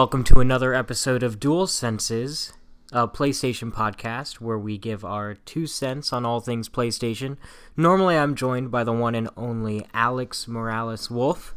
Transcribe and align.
Welcome 0.00 0.24
to 0.24 0.40
another 0.40 0.72
episode 0.72 1.22
of 1.22 1.38
Dual 1.38 1.66
Senses, 1.66 2.54
a 2.90 3.06
PlayStation 3.06 3.70
podcast 3.70 4.40
where 4.40 4.58
we 4.58 4.78
give 4.78 5.04
our 5.04 5.34
two 5.34 5.66
cents 5.66 6.10
on 6.10 6.24
all 6.24 6.40
things 6.40 6.70
PlayStation. 6.70 7.36
Normally, 7.76 8.16
I'm 8.16 8.34
joined 8.34 8.70
by 8.70 8.82
the 8.82 8.94
one 8.94 9.14
and 9.14 9.28
only 9.36 9.86
Alex 9.92 10.48
Morales 10.48 11.10
Wolf. 11.10 11.54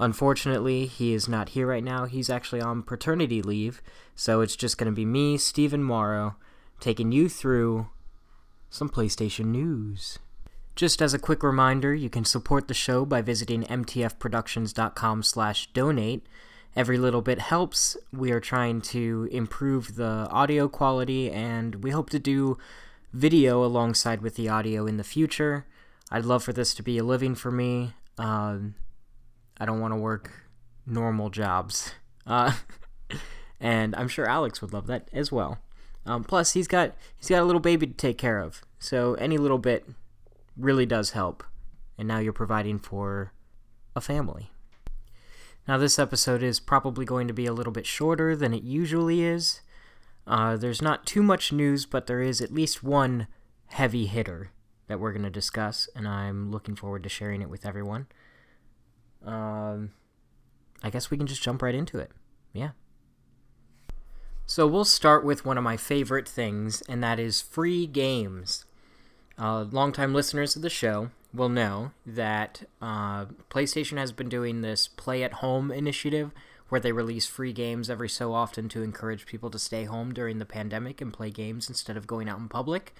Unfortunately, 0.00 0.86
he 0.86 1.12
is 1.12 1.28
not 1.28 1.50
here 1.50 1.66
right 1.66 1.84
now. 1.84 2.06
He's 2.06 2.30
actually 2.30 2.62
on 2.62 2.82
paternity 2.82 3.42
leave, 3.42 3.82
so 4.14 4.40
it's 4.40 4.56
just 4.56 4.78
going 4.78 4.90
to 4.90 4.96
be 4.96 5.04
me, 5.04 5.36
Stephen 5.36 5.84
Morrow, 5.84 6.36
taking 6.80 7.12
you 7.12 7.28
through 7.28 7.88
some 8.70 8.88
PlayStation 8.88 9.48
news. 9.48 10.18
Just 10.74 11.02
as 11.02 11.12
a 11.12 11.18
quick 11.18 11.42
reminder, 11.42 11.94
you 11.94 12.08
can 12.08 12.24
support 12.24 12.66
the 12.66 12.72
show 12.72 13.04
by 13.04 13.20
visiting 13.20 13.64
mtfproductions.com/donate 13.64 16.26
every 16.76 16.98
little 16.98 17.22
bit 17.22 17.38
helps. 17.38 17.96
We 18.12 18.32
are 18.32 18.40
trying 18.40 18.80
to 18.82 19.28
improve 19.30 19.96
the 19.96 20.28
audio 20.30 20.68
quality, 20.68 21.30
and 21.30 21.76
we 21.76 21.90
hope 21.90 22.10
to 22.10 22.18
do 22.18 22.58
video 23.12 23.64
alongside 23.64 24.20
with 24.22 24.34
the 24.34 24.48
audio 24.48 24.86
in 24.86 24.96
the 24.96 25.04
future. 25.04 25.66
I'd 26.10 26.24
love 26.24 26.42
for 26.42 26.52
this 26.52 26.74
to 26.74 26.82
be 26.82 26.98
a 26.98 27.04
living 27.04 27.34
for 27.34 27.50
me. 27.50 27.92
Um, 28.18 28.74
I 29.58 29.66
don't 29.66 29.80
want 29.80 29.92
to 29.92 29.98
work 29.98 30.30
normal 30.86 31.30
jobs. 31.30 31.92
Uh, 32.26 32.54
and 33.60 33.94
I'm 33.96 34.08
sure 34.08 34.26
Alex 34.26 34.62
would 34.62 34.72
love 34.72 34.86
that 34.86 35.10
as 35.12 35.30
well. 35.30 35.58
Um, 36.06 36.24
plus, 36.24 36.54
he's 36.54 36.66
got 36.66 36.94
he's 37.18 37.28
got 37.28 37.42
a 37.42 37.44
little 37.44 37.60
baby 37.60 37.86
to 37.86 37.92
take 37.92 38.16
care 38.16 38.40
of, 38.40 38.62
so 38.78 39.12
any 39.16 39.36
little 39.36 39.58
bit 39.58 39.86
really 40.56 40.86
does 40.86 41.10
help. 41.10 41.44
And 41.98 42.08
now 42.08 42.20
you're 42.20 42.32
providing 42.32 42.78
for 42.78 43.34
a 43.94 44.00
family. 44.00 44.53
Now, 45.66 45.78
this 45.78 45.98
episode 45.98 46.42
is 46.42 46.60
probably 46.60 47.06
going 47.06 47.26
to 47.26 47.34
be 47.34 47.46
a 47.46 47.52
little 47.52 47.72
bit 47.72 47.86
shorter 47.86 48.36
than 48.36 48.52
it 48.52 48.62
usually 48.62 49.22
is. 49.22 49.62
Uh, 50.26 50.56
there's 50.56 50.82
not 50.82 51.06
too 51.06 51.22
much 51.22 51.52
news, 51.52 51.86
but 51.86 52.06
there 52.06 52.20
is 52.20 52.40
at 52.40 52.52
least 52.52 52.82
one 52.82 53.28
heavy 53.68 54.06
hitter 54.06 54.50
that 54.88 55.00
we're 55.00 55.12
going 55.12 55.24
to 55.24 55.30
discuss, 55.30 55.88
and 55.96 56.06
I'm 56.06 56.50
looking 56.50 56.76
forward 56.76 57.02
to 57.04 57.08
sharing 57.08 57.40
it 57.40 57.48
with 57.48 57.64
everyone. 57.64 58.06
Um, 59.24 59.92
I 60.82 60.90
guess 60.90 61.10
we 61.10 61.16
can 61.16 61.26
just 61.26 61.42
jump 61.42 61.62
right 61.62 61.74
into 61.74 61.98
it. 61.98 62.10
Yeah. 62.52 62.70
So 64.44 64.66
we'll 64.66 64.84
start 64.84 65.24
with 65.24 65.46
one 65.46 65.56
of 65.56 65.64
my 65.64 65.78
favorite 65.78 66.28
things, 66.28 66.82
and 66.82 67.02
that 67.02 67.18
is 67.18 67.40
free 67.40 67.86
games. 67.86 68.66
Uh, 69.38 69.62
longtime 69.62 70.12
listeners 70.12 70.56
of 70.56 70.62
the 70.62 70.70
show 70.70 71.10
will 71.34 71.48
know 71.48 71.90
that 72.06 72.62
uh, 72.80 73.26
PlayStation 73.50 73.98
has 73.98 74.12
been 74.12 74.28
doing 74.28 74.60
this 74.60 74.86
play 74.86 75.22
at 75.24 75.34
home 75.34 75.70
initiative 75.70 76.30
where 76.68 76.80
they 76.80 76.92
release 76.92 77.26
free 77.26 77.52
games 77.52 77.90
every 77.90 78.08
so 78.08 78.32
often 78.32 78.68
to 78.68 78.82
encourage 78.82 79.26
people 79.26 79.50
to 79.50 79.58
stay 79.58 79.84
home 79.84 80.14
during 80.14 80.38
the 80.38 80.46
pandemic 80.46 81.00
and 81.00 81.12
play 81.12 81.30
games 81.30 81.68
instead 81.68 81.96
of 81.96 82.06
going 82.06 82.28
out 82.28 82.38
in 82.38 82.48
public. 82.48 82.94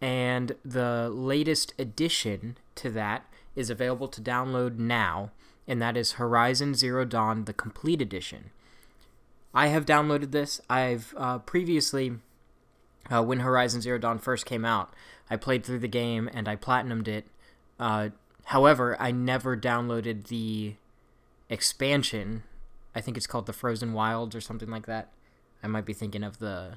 And 0.00 0.56
the 0.64 1.08
latest 1.10 1.74
addition 1.78 2.58
to 2.76 2.90
that 2.90 3.24
is 3.54 3.70
available 3.70 4.08
to 4.08 4.20
download 4.20 4.78
now, 4.78 5.30
and 5.66 5.80
that 5.80 5.96
is 5.96 6.12
Horizon 6.12 6.74
Zero 6.74 7.04
Dawn, 7.04 7.44
the 7.44 7.52
complete 7.52 8.02
edition. 8.02 8.50
I 9.54 9.68
have 9.68 9.86
downloaded 9.86 10.32
this. 10.32 10.60
I've 10.68 11.14
uh, 11.16 11.38
previously, 11.38 12.14
uh, 13.10 13.22
when 13.22 13.40
Horizon 13.40 13.80
Zero 13.80 13.98
Dawn 13.98 14.18
first 14.18 14.46
came 14.46 14.64
out, 14.64 14.92
I 15.32 15.36
played 15.36 15.64
through 15.64 15.78
the 15.78 15.88
game 15.88 16.28
and 16.30 16.46
I 16.46 16.56
platinumed 16.56 17.08
it. 17.08 17.24
Uh, 17.80 18.10
however, 18.44 18.98
I 19.00 19.12
never 19.12 19.56
downloaded 19.56 20.26
the 20.26 20.74
expansion. 21.48 22.42
I 22.94 23.00
think 23.00 23.16
it's 23.16 23.26
called 23.26 23.46
the 23.46 23.54
Frozen 23.54 23.94
Wilds 23.94 24.36
or 24.36 24.42
something 24.42 24.68
like 24.68 24.84
that. 24.84 25.08
I 25.62 25.68
might 25.68 25.86
be 25.86 25.94
thinking 25.94 26.22
of 26.22 26.38
the 26.38 26.76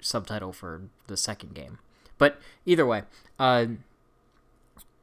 subtitle 0.00 0.52
for 0.52 0.82
the 1.08 1.16
second 1.16 1.56
game. 1.56 1.80
But 2.16 2.38
either 2.64 2.86
way, 2.86 3.02
uh, 3.40 3.66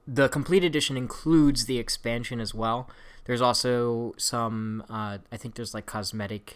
the 0.08 0.30
complete 0.30 0.63
edition 0.63 0.96
includes 0.96 1.66
the 1.66 1.80
expansion 1.80 2.40
as 2.40 2.53
well. 2.53 2.90
There's 3.25 3.42
also 3.42 4.13
some, 4.16 4.81
uh, 4.90 5.18
I 5.30 5.36
think 5.36 5.56
there's 5.56 5.74
like 5.74 5.86
cosmetic 5.86 6.56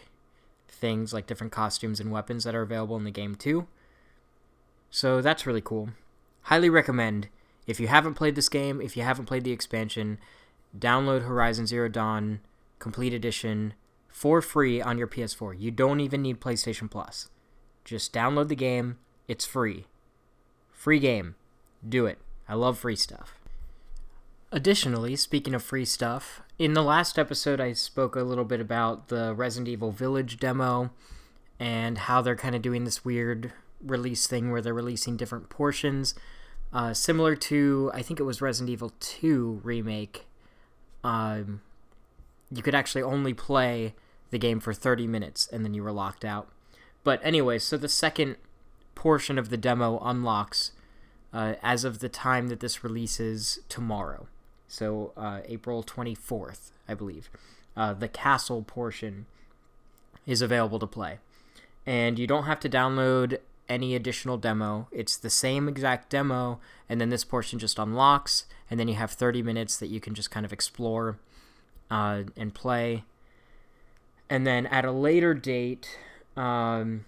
things, 0.69 1.13
like 1.13 1.27
different 1.27 1.51
costumes 1.51 1.99
and 1.99 2.09
weapons 2.09 2.45
that 2.45 2.55
are 2.55 2.61
available 2.61 2.95
in 2.95 3.03
the 3.03 3.11
game 3.11 3.35
too. 3.35 3.67
So 4.89 5.19
that's 5.21 5.45
really 5.45 5.59
cool 5.59 5.89
highly 6.47 6.69
recommend 6.69 7.27
if 7.65 7.77
you 7.77 7.87
haven't 7.87 8.13
played 8.13 8.35
this 8.35 8.47
game, 8.47 8.79
if 8.79 8.95
you 8.95 9.03
haven't 9.03 9.25
played 9.25 9.43
the 9.43 9.51
expansion, 9.51 10.17
download 10.77 11.23
Horizon 11.23 11.67
Zero 11.67 11.89
Dawn 11.89 12.39
Complete 12.79 13.13
Edition 13.13 13.73
for 14.07 14.41
free 14.41 14.81
on 14.81 14.97
your 14.97 15.07
PS4. 15.07 15.59
You 15.59 15.71
don't 15.71 15.99
even 15.99 16.21
need 16.21 16.39
PlayStation 16.39 16.89
Plus. 16.89 17.27
Just 17.83 18.13
download 18.13 18.47
the 18.47 18.55
game, 18.55 18.97
it's 19.27 19.45
free. 19.45 19.87
Free 20.71 20.99
game. 20.99 21.35
Do 21.87 22.05
it. 22.05 22.17
I 22.47 22.53
love 22.53 22.77
free 22.77 22.95
stuff. 22.95 23.37
Additionally, 24.49 25.17
speaking 25.17 25.53
of 25.53 25.61
free 25.61 25.83
stuff, 25.83 26.41
in 26.57 26.73
the 26.73 26.81
last 26.81 27.19
episode 27.19 27.59
I 27.59 27.73
spoke 27.73 28.15
a 28.15 28.21
little 28.21 28.45
bit 28.45 28.61
about 28.61 29.09
the 29.09 29.33
Resident 29.35 29.67
Evil 29.67 29.91
Village 29.91 30.39
demo 30.39 30.91
and 31.59 31.97
how 31.97 32.21
they're 32.21 32.37
kind 32.37 32.55
of 32.55 32.61
doing 32.61 32.85
this 32.85 33.03
weird 33.03 33.51
release 33.85 34.27
thing 34.27 34.49
where 34.49 34.61
they're 34.61 34.73
releasing 34.73 35.17
different 35.17 35.49
portions 35.49 36.15
uh, 36.73 36.93
similar 36.93 37.35
to, 37.35 37.91
I 37.93 38.01
think 38.01 38.19
it 38.19 38.23
was 38.23 38.41
Resident 38.41 38.71
Evil 38.71 38.91
2 38.99 39.61
remake. 39.63 40.25
Um, 41.03 41.61
you 42.51 42.61
could 42.61 42.75
actually 42.75 43.03
only 43.03 43.33
play 43.33 43.95
the 44.29 44.37
game 44.37 44.59
for 44.59 44.73
30 44.73 45.07
minutes 45.07 45.47
and 45.51 45.63
then 45.63 45.73
you 45.73 45.83
were 45.83 45.91
locked 45.91 46.25
out. 46.25 46.49
But 47.03 47.19
anyway, 47.23 47.59
so 47.59 47.77
the 47.77 47.89
second 47.89 48.35
portion 48.95 49.37
of 49.37 49.49
the 49.49 49.57
demo 49.57 49.99
unlocks 49.99 50.71
uh, 51.33 51.55
as 51.61 51.83
of 51.83 51.99
the 51.99 52.09
time 52.09 52.47
that 52.47 52.59
this 52.59 52.83
releases 52.83 53.59
tomorrow. 53.69 54.27
So 54.67 55.13
uh, 55.15 55.41
April 55.45 55.83
24th, 55.83 56.71
I 56.87 56.93
believe. 56.93 57.29
Uh, 57.75 57.93
the 57.93 58.07
castle 58.07 58.63
portion 58.63 59.25
is 60.25 60.41
available 60.41 60.79
to 60.79 60.87
play. 60.87 61.19
And 61.85 62.19
you 62.19 62.27
don't 62.27 62.43
have 62.43 62.59
to 62.61 62.69
download 62.69 63.37
any 63.69 63.95
additional 63.95 64.37
demo. 64.37 64.87
It's 64.91 65.17
the 65.17 65.29
same 65.29 65.67
exact 65.67 66.09
demo, 66.09 66.59
and 66.87 66.99
then 66.99 67.09
this 67.09 67.23
portion 67.23 67.59
just 67.59 67.79
unlocks, 67.79 68.45
and 68.69 68.79
then 68.79 68.87
you 68.87 68.95
have 68.95 69.11
30 69.11 69.41
minutes 69.41 69.77
that 69.77 69.87
you 69.87 69.99
can 69.99 70.13
just 70.13 70.31
kind 70.31 70.45
of 70.45 70.53
explore 70.53 71.17
uh, 71.89 72.23
and 72.35 72.53
play. 72.53 73.03
And 74.29 74.45
then 74.45 74.65
at 74.67 74.85
a 74.85 74.91
later 74.91 75.33
date, 75.33 75.97
um, 76.35 77.05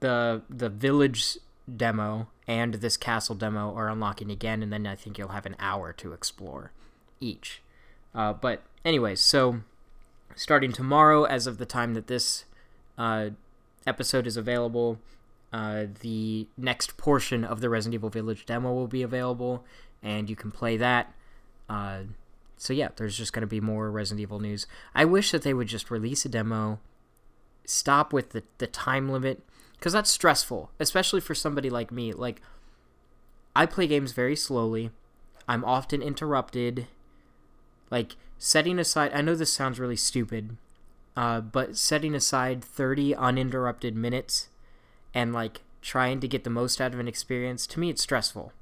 the 0.00 0.42
the 0.48 0.68
village 0.68 1.38
demo 1.76 2.28
and 2.46 2.74
this 2.74 2.96
castle 2.96 3.34
demo 3.34 3.74
are 3.74 3.88
unlocking 3.88 4.30
again, 4.30 4.62
and 4.62 4.72
then 4.72 4.86
I 4.86 4.96
think 4.96 5.18
you'll 5.18 5.28
have 5.28 5.46
an 5.46 5.56
hour 5.58 5.92
to 5.94 6.12
explore 6.12 6.72
each. 7.20 7.62
Uh, 8.14 8.32
but 8.32 8.62
anyways, 8.84 9.20
so 9.20 9.60
starting 10.34 10.72
tomorrow, 10.72 11.24
as 11.24 11.46
of 11.46 11.58
the 11.58 11.66
time 11.66 11.94
that 11.94 12.06
this 12.06 12.44
uh, 12.96 13.30
episode 13.86 14.26
is 14.26 14.36
available. 14.36 14.98
Uh, 15.52 15.86
the 16.00 16.46
next 16.56 16.96
portion 16.96 17.44
of 17.44 17.60
the 17.60 17.70
Resident 17.70 17.94
Evil 17.94 18.10
Village 18.10 18.44
demo 18.44 18.72
will 18.72 18.86
be 18.86 19.02
available, 19.02 19.64
and 20.02 20.28
you 20.28 20.36
can 20.36 20.50
play 20.50 20.76
that. 20.76 21.14
Uh, 21.68 22.00
so 22.56 22.72
yeah, 22.72 22.88
there's 22.96 23.16
just 23.16 23.32
going 23.32 23.42
to 23.42 23.46
be 23.46 23.60
more 23.60 23.90
Resident 23.90 24.20
Evil 24.20 24.40
news. 24.40 24.66
I 24.94 25.04
wish 25.04 25.30
that 25.32 25.42
they 25.42 25.54
would 25.54 25.68
just 25.68 25.90
release 25.90 26.24
a 26.24 26.28
demo, 26.28 26.80
stop 27.64 28.12
with 28.12 28.30
the, 28.30 28.42
the 28.58 28.66
time 28.66 29.08
limit, 29.08 29.42
because 29.72 29.92
that's 29.92 30.10
stressful, 30.10 30.70
especially 30.78 31.20
for 31.20 31.34
somebody 31.34 31.70
like 31.70 31.90
me. 31.92 32.12
Like, 32.12 32.42
I 33.54 33.64
play 33.64 33.86
games 33.86 34.12
very 34.12 34.36
slowly. 34.36 34.90
I'm 35.48 35.64
often 35.64 36.02
interrupted. 36.02 36.88
Like, 37.90 38.16
setting 38.38 38.78
aside, 38.78 39.12
I 39.14 39.22
know 39.22 39.34
this 39.34 39.52
sounds 39.52 39.80
really 39.80 39.96
stupid, 39.96 40.56
uh, 41.18 41.40
but 41.40 41.76
setting 41.76 42.14
aside 42.14 42.64
30 42.64 43.12
uninterrupted 43.12 43.96
minutes 43.96 44.50
and 45.12 45.32
like 45.32 45.62
trying 45.82 46.20
to 46.20 46.28
get 46.28 46.44
the 46.44 46.50
most 46.50 46.80
out 46.80 46.94
of 46.94 47.00
an 47.00 47.08
experience, 47.08 47.66
to 47.66 47.80
me, 47.80 47.90
it's 47.90 48.04
stressful. 48.04 48.52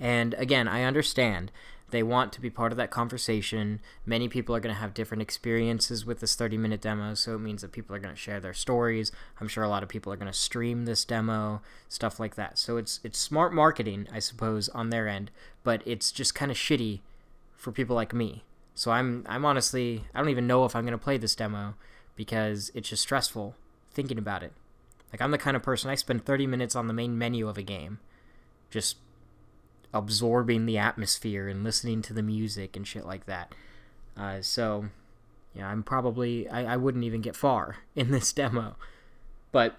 And 0.00 0.34
again, 0.34 0.66
I 0.66 0.82
understand 0.82 1.52
they 1.90 2.02
want 2.02 2.32
to 2.32 2.40
be 2.40 2.50
part 2.50 2.72
of 2.72 2.78
that 2.78 2.90
conversation. 2.90 3.78
Many 4.04 4.28
people 4.28 4.56
are 4.56 4.60
going 4.60 4.74
to 4.74 4.80
have 4.80 4.92
different 4.92 5.22
experiences 5.22 6.04
with 6.04 6.18
this 6.18 6.34
30 6.34 6.58
minute 6.58 6.80
demo, 6.80 7.14
so 7.14 7.36
it 7.36 7.38
means 7.38 7.62
that 7.62 7.70
people 7.70 7.94
are 7.94 8.00
going 8.00 8.12
to 8.12 8.20
share 8.20 8.40
their 8.40 8.54
stories. 8.54 9.12
I'm 9.40 9.46
sure 9.46 9.62
a 9.62 9.68
lot 9.68 9.84
of 9.84 9.88
people 9.88 10.12
are 10.12 10.16
going 10.16 10.32
to 10.32 10.36
stream 10.36 10.84
this 10.84 11.04
demo, 11.04 11.62
stuff 11.88 12.18
like 12.18 12.34
that. 12.34 12.58
So 12.58 12.76
it's 12.76 12.98
it's 13.04 13.20
smart 13.20 13.54
marketing, 13.54 14.08
I 14.12 14.18
suppose, 14.18 14.68
on 14.70 14.90
their 14.90 15.06
end, 15.06 15.30
but 15.62 15.80
it's 15.86 16.10
just 16.10 16.34
kind 16.34 16.50
of 16.50 16.56
shitty 16.56 17.02
for 17.54 17.70
people 17.70 17.94
like 17.94 18.12
me 18.12 18.42
so 18.74 18.90
I'm 18.90 19.24
I'm 19.28 19.44
honestly 19.44 20.04
I 20.14 20.18
don't 20.18 20.30
even 20.30 20.46
know 20.46 20.64
if 20.64 20.74
I'm 20.74 20.84
gonna 20.84 20.98
play 20.98 21.18
this 21.18 21.34
demo 21.34 21.74
because 22.16 22.70
it's 22.74 22.88
just 22.88 23.02
stressful 23.02 23.54
thinking 23.92 24.18
about 24.18 24.42
it. 24.42 24.52
Like 25.12 25.20
I'm 25.20 25.30
the 25.30 25.38
kind 25.38 25.56
of 25.56 25.62
person 25.62 25.90
I 25.90 25.94
spend 25.94 26.24
30 26.24 26.46
minutes 26.46 26.74
on 26.74 26.86
the 26.86 26.94
main 26.94 27.18
menu 27.18 27.48
of 27.48 27.58
a 27.58 27.62
game, 27.62 27.98
just 28.70 28.96
absorbing 29.92 30.64
the 30.64 30.78
atmosphere 30.78 31.48
and 31.48 31.62
listening 31.62 32.00
to 32.02 32.14
the 32.14 32.22
music 32.22 32.76
and 32.76 32.86
shit 32.86 33.06
like 33.06 33.26
that. 33.26 33.54
Uh, 34.16 34.40
so 34.40 34.86
yeah, 35.54 35.68
I'm 35.68 35.82
probably 35.82 36.48
I, 36.48 36.74
I 36.74 36.76
wouldn't 36.76 37.04
even 37.04 37.20
get 37.20 37.36
far 37.36 37.78
in 37.96 38.10
this 38.10 38.32
demo. 38.32 38.76
But 39.50 39.78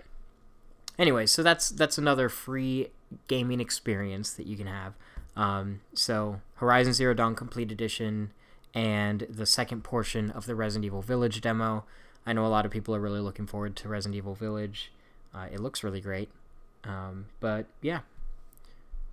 anyway, 0.99 1.25
so 1.25 1.41
that's 1.41 1.69
that's 1.69 1.97
another 1.97 2.29
free 2.29 2.89
gaming 3.27 3.59
experience 3.59 4.33
that 4.33 4.45
you 4.45 4.55
can 4.55 4.67
have. 4.67 4.93
Um, 5.35 5.81
so 5.95 6.41
Horizon 6.55 6.93
Zero 6.93 7.15
Dawn 7.15 7.35
Complete 7.35 7.71
Edition 7.71 8.31
and 8.73 9.27
the 9.29 9.45
second 9.45 9.83
portion 9.83 10.31
of 10.31 10.45
the 10.45 10.55
Resident 10.55 10.85
Evil 10.85 11.01
Village 11.01 11.41
demo. 11.41 11.85
I 12.25 12.33
know 12.33 12.45
a 12.45 12.47
lot 12.47 12.65
of 12.65 12.71
people 12.71 12.95
are 12.95 12.99
really 12.99 13.19
looking 13.19 13.45
forward 13.45 13.75
to 13.77 13.89
Resident 13.89 14.17
Evil 14.17 14.35
Village. 14.35 14.91
Uh, 15.33 15.47
it 15.51 15.59
looks 15.59 15.83
really 15.83 16.01
great. 16.01 16.29
Um, 16.83 17.25
but 17.39 17.65
yeah, 17.81 17.99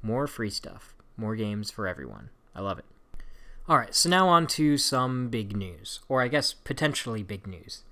more 0.03 0.27
free 0.27 0.51
stuff, 0.51 0.95
more 1.17 1.37
games 1.37 1.71
for 1.71 1.87
everyone. 1.87 2.31
I 2.55 2.61
love 2.61 2.79
it. 2.79 2.85
All 3.69 3.79
right, 3.79 3.95
so 3.95 4.09
now 4.09 4.29
on 4.29 4.47
to 4.49 4.77
some 4.77 5.29
big 5.29 5.57
news, 5.57 6.01
or 6.09 6.23
I 6.23 6.29
guess 6.29 6.53
potentially 6.53 7.23
big 7.23 7.47
news. 7.47 7.83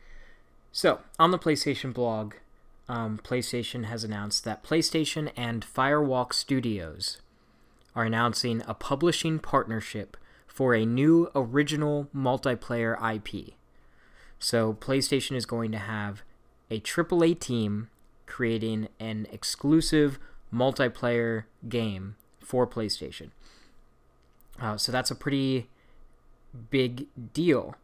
So, 0.73 1.01
on 1.19 1.31
the 1.31 1.39
PlayStation 1.39 1.93
blog, 1.93 2.35
um, 2.89 3.21
PlayStation 3.23 3.85
has 3.85 4.03
announced 4.03 4.45
that 4.45 4.65
PlayStation 4.65 5.31
and 5.37 5.65
Firewalk 5.65 6.33
Studios 6.33 7.19
are 7.95 8.05
announcing 8.05 8.63
a 8.67 8.75
publishing 8.75 9.39
partnership 9.39 10.17
for 10.59 10.75
a 10.75 10.85
new 10.85 11.31
original 11.37 12.09
multiplayer 12.13 12.97
IP. 13.15 13.55
So, 14.41 14.73
PlayStation 14.73 15.37
is 15.37 15.47
going 15.47 15.71
to 15.71 15.79
have 15.79 16.25
a 16.69 16.81
AAA 16.81 17.39
team 17.39 17.91
creating 18.27 18.89
an 18.99 19.29
exclusive 19.31 20.19
multiplayer 20.53 21.45
game 21.69 22.17
for 22.41 22.67
PlayStation. 22.67 23.31
Uh, 24.61 24.77
so 24.77 24.91
that's 24.91 25.13
a 25.13 25.15
pretty 25.15 25.69
big 26.71 27.07
deal. 27.33 27.77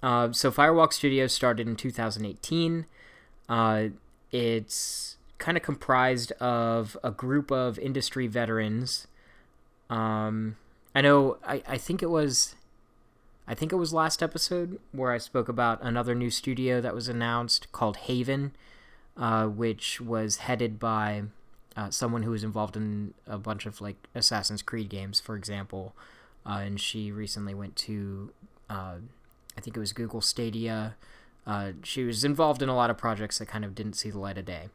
Uh, 0.00 0.30
so 0.30 0.52
Firewalk 0.52 0.92
Studios 0.92 1.32
started 1.32 1.66
in 1.66 1.74
2018. 1.74 2.86
Uh, 3.48 3.86
it's 4.30 5.16
kind 5.38 5.56
of 5.56 5.64
comprised 5.64 6.30
of 6.32 6.96
a 7.02 7.10
group 7.10 7.50
of 7.50 7.76
industry 7.80 8.28
veterans. 8.28 9.08
Um, 9.88 10.54
I 10.94 11.00
know. 11.00 11.38
I, 11.46 11.62
I 11.66 11.78
think 11.78 12.02
it 12.02 12.10
was. 12.10 12.54
I 13.46 13.54
think 13.54 13.72
it 13.72 13.76
was 13.76 13.92
last 13.92 14.22
episode 14.22 14.78
where 14.92 15.10
I 15.10 15.18
spoke 15.18 15.48
about 15.48 15.82
another 15.82 16.14
new 16.14 16.30
studio 16.30 16.80
that 16.80 16.94
was 16.94 17.08
announced 17.08 17.72
called 17.72 17.96
Haven, 17.96 18.52
uh, 19.16 19.46
which 19.46 20.00
was 20.00 20.36
headed 20.36 20.78
by 20.78 21.24
uh, 21.76 21.90
someone 21.90 22.22
who 22.22 22.30
was 22.30 22.44
involved 22.44 22.76
in 22.76 23.14
a 23.26 23.38
bunch 23.38 23.66
of 23.66 23.80
like 23.80 23.96
Assassin's 24.14 24.62
Creed 24.62 24.88
games, 24.88 25.18
for 25.18 25.34
example. 25.34 25.94
Uh, 26.46 26.60
and 26.64 26.80
she 26.80 27.10
recently 27.10 27.54
went 27.54 27.74
to, 27.76 28.30
uh, 28.68 28.96
I 29.56 29.60
think 29.60 29.76
it 29.76 29.80
was 29.80 29.92
Google 29.92 30.20
Stadia. 30.20 30.94
Uh, 31.46 31.72
she 31.82 32.04
was 32.04 32.22
involved 32.24 32.62
in 32.62 32.68
a 32.68 32.76
lot 32.76 32.90
of 32.90 32.96
projects 32.96 33.38
that 33.38 33.46
kind 33.46 33.64
of 33.64 33.74
didn't 33.74 33.94
see 33.94 34.10
the 34.10 34.18
light 34.18 34.38
of 34.38 34.44
day. 34.44 34.68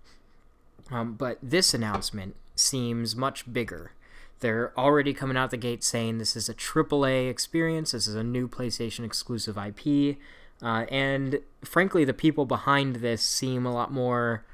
Um, 0.92 1.14
but 1.14 1.38
this 1.42 1.74
announcement 1.74 2.36
seems 2.56 3.16
much 3.16 3.52
bigger. 3.52 3.94
They're 4.40 4.78
already 4.78 5.14
coming 5.14 5.38
out 5.38 5.52
the 5.52 5.58
gate 5.58 5.84
saying 5.84 6.18
this 6.18 6.36
is 6.36 6.50
a 6.50 6.54
AAA 6.54 7.30
experience, 7.30 7.92
this 7.92 8.08
is 8.08 8.16
a 8.16 8.24
new 8.24 8.48
PlayStation 8.48 9.06
exclusive 9.06 9.58
IP. 9.58 10.18
Uh, 10.62 10.86
and 10.90 11.40
frankly, 11.64 12.06
the 12.06 12.14
people 12.14 12.46
behind 12.46 12.98
this 12.98 13.22
seem 13.22 13.66
a 13.66 13.74
lot 13.74 13.92
more. 13.92 14.46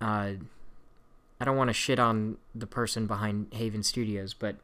Uh, 0.00 0.32
I 1.40 1.44
don't 1.44 1.56
want 1.56 1.68
to 1.68 1.74
shit 1.74 1.98
on 1.98 2.36
the 2.54 2.66
person 2.66 3.06
behind 3.06 3.48
Haven 3.52 3.82
Studios, 3.82 4.34
but 4.34 4.56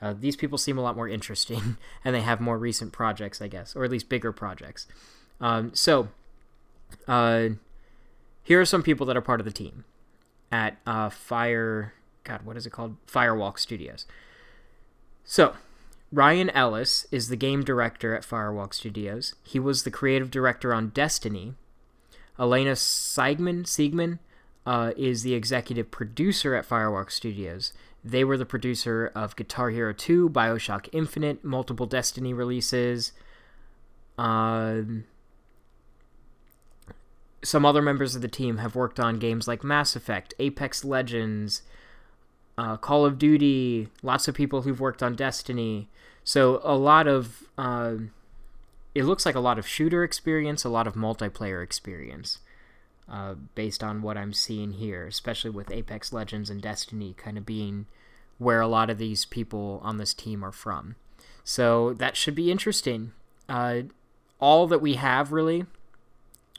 uh, 0.00 0.14
these 0.18 0.36
people 0.36 0.58
seem 0.58 0.78
a 0.78 0.82
lot 0.82 0.96
more 0.96 1.08
interesting, 1.08 1.76
and 2.04 2.14
they 2.14 2.20
have 2.20 2.40
more 2.40 2.58
recent 2.58 2.92
projects, 2.92 3.40
I 3.40 3.48
guess, 3.48 3.74
or 3.74 3.84
at 3.84 3.90
least 3.90 4.08
bigger 4.08 4.32
projects. 4.32 4.86
Um, 5.40 5.74
so, 5.74 6.08
uh, 7.06 7.50
here 8.42 8.60
are 8.60 8.64
some 8.64 8.82
people 8.82 9.06
that 9.06 9.16
are 9.16 9.22
part 9.22 9.40
of 9.40 9.44
the 9.44 9.52
team 9.52 9.84
at 10.50 10.78
uh, 10.86 11.10
Fire. 11.10 11.94
God, 12.24 12.42
what 12.44 12.56
is 12.56 12.66
it 12.66 12.70
called? 12.70 12.96
Firewalk 13.06 13.58
Studios. 13.58 14.06
So, 15.24 15.54
Ryan 16.12 16.50
Ellis 16.50 17.06
is 17.10 17.28
the 17.28 17.36
game 17.36 17.62
director 17.62 18.14
at 18.14 18.22
Firewalk 18.22 18.72
Studios. 18.72 19.34
He 19.42 19.58
was 19.58 19.82
the 19.82 19.90
creative 19.90 20.30
director 20.30 20.72
on 20.72 20.88
Destiny. 20.88 21.54
Elena 22.38 22.72
Siegman, 22.72 23.64
Siegman 23.64 24.18
uh, 24.64 24.92
is 24.96 25.22
the 25.22 25.34
executive 25.34 25.90
producer 25.90 26.54
at 26.54 26.66
Firewalk 26.66 27.10
Studios. 27.10 27.72
They 28.04 28.24
were 28.24 28.36
the 28.36 28.46
producer 28.46 29.12
of 29.14 29.36
Guitar 29.36 29.70
Hero 29.70 29.92
2, 29.92 30.30
Bioshock 30.30 30.88
Infinite, 30.92 31.44
multiple 31.44 31.86
Destiny 31.86 32.32
releases. 32.32 33.12
Um, 34.16 35.04
some 37.42 37.66
other 37.66 37.82
members 37.82 38.14
of 38.14 38.22
the 38.22 38.28
team 38.28 38.58
have 38.58 38.74
worked 38.74 38.98
on 38.98 39.18
games 39.18 39.46
like 39.46 39.62
Mass 39.64 39.94
Effect, 39.96 40.34
Apex 40.38 40.84
Legends, 40.84 41.62
uh, 42.58 42.76
Call 42.76 43.06
of 43.06 43.18
Duty, 43.18 43.88
lots 44.02 44.28
of 44.28 44.34
people 44.34 44.62
who've 44.62 44.80
worked 44.80 45.02
on 45.02 45.14
Destiny. 45.14 45.88
So 46.24 46.60
a 46.62 46.76
lot 46.76 47.06
of. 47.06 47.44
Uh, 47.56 47.94
it 48.94 49.04
looks 49.04 49.24
like 49.24 49.36
a 49.36 49.40
lot 49.40 49.58
of 49.58 49.68
shooter 49.68 50.02
experience, 50.02 50.64
a 50.64 50.68
lot 50.68 50.88
of 50.88 50.94
multiplayer 50.94 51.62
experience 51.62 52.40
uh, 53.08 53.34
based 53.54 53.82
on 53.82 54.02
what 54.02 54.16
I'm 54.16 54.32
seeing 54.32 54.72
here, 54.72 55.06
especially 55.06 55.50
with 55.50 55.70
Apex 55.70 56.12
Legends 56.12 56.50
and 56.50 56.60
Destiny 56.60 57.14
kind 57.16 57.38
of 57.38 57.46
being 57.46 57.86
where 58.38 58.60
a 58.60 58.68
lot 58.68 58.90
of 58.90 58.98
these 58.98 59.24
people 59.24 59.80
on 59.82 59.96
this 59.96 60.14
team 60.14 60.44
are 60.44 60.52
from. 60.52 60.96
So 61.44 61.94
that 61.94 62.16
should 62.16 62.34
be 62.34 62.50
interesting. 62.50 63.12
Uh, 63.48 63.82
all 64.40 64.66
that 64.66 64.82
we 64.82 64.94
have 64.94 65.32
really 65.32 65.64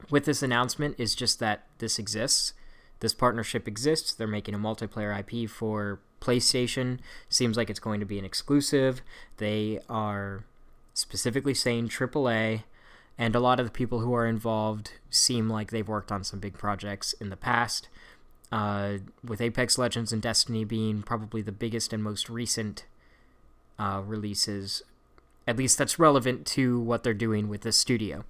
with 0.10 0.25
this 0.25 0.42
announcement 0.42 0.96
is 0.98 1.13
just 1.13 1.40
that 1.40 1.63
this 1.78 2.00
exists. 2.00 2.54
This 3.00 3.13
partnership 3.13 3.68
exists. 3.68 4.13
They're 4.13 4.28
making 4.28 4.56
a 4.56 4.60
multiplayer 4.60 5.18
IP 5.18 5.50
for 5.50 6.00
PlayStation. 6.22 7.00
Seems 7.30 7.57
like 7.57 7.69
it's 7.69 7.80
going 7.80 8.00
to 8.00 8.06
be 8.06 8.19
an 8.19 8.25
exclusive. 8.25 9.01
They 9.38 9.80
are 9.90 10.44
specifically 10.94 11.54
saying 11.54 11.90
AAA 11.90 12.63
and 13.19 13.36
a 13.36 13.40
lot 13.42 13.60
of 13.60 13.66
the 13.66 13.72
people 13.72 14.00
who 14.00 14.13
are 14.13 14.25
involved 14.25 14.94
seem 15.10 15.50
like 15.50 15.72
they've 15.72 15.88
worked 15.88 16.12
on 16.12 16.24
some 16.24 16.39
big 16.39 16.58
projects 16.58 17.12
in 17.13 17.29
the 17.29 17.36
past. 17.36 17.89
Uh, 18.51 18.98
with 19.24 19.41
Apex 19.41 19.77
Legends 19.77 20.12
and 20.12 20.22
Destiny 20.22 20.63
being 20.63 21.03
probably 21.03 21.41
the 21.41 21.51
biggest 21.51 21.94
and 21.94 22.01
most 22.01 22.29
recent 22.29 22.86
uh, 23.77 24.01
releases, 24.03 24.82
at 25.46 25.58
least 25.58 25.77
that's 25.77 26.00
relevant 26.00 26.48
to 26.48 26.79
what 26.79 27.03
they're 27.03 27.13
doing 27.13 27.50
with 27.50 27.62
the 27.62 27.72
studio. 27.72 28.24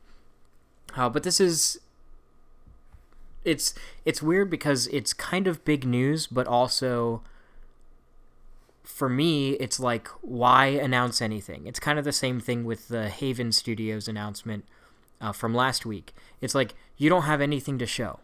Uh, 0.95 1.07
but 1.07 1.23
this 1.23 1.39
is 1.39 1.79
it's 3.43 3.73
it's 4.05 4.21
weird 4.21 4.49
because 4.49 4.87
it's 4.87 5.13
kind 5.13 5.47
of 5.47 5.65
big 5.65 5.85
news, 5.85 6.27
but 6.27 6.47
also 6.47 7.23
for 8.83 9.09
me, 9.09 9.51
it's 9.51 9.79
like 9.79 10.07
why 10.21 10.67
announce 10.67 11.21
anything? 11.21 11.67
It's 11.67 11.79
kind 11.79 11.99
of 11.99 12.05
the 12.05 12.11
same 12.11 12.39
thing 12.39 12.65
with 12.65 12.87
the 12.87 13.09
Haven 13.09 13.51
Studios 13.51 14.07
announcement 14.07 14.65
uh, 15.21 15.31
from 15.31 15.53
last 15.53 15.85
week. 15.85 16.13
It's 16.41 16.55
like 16.55 16.75
you 16.97 17.09
don't 17.09 17.23
have 17.23 17.41
anything 17.41 17.77
to 17.79 17.85
show. 17.85 18.19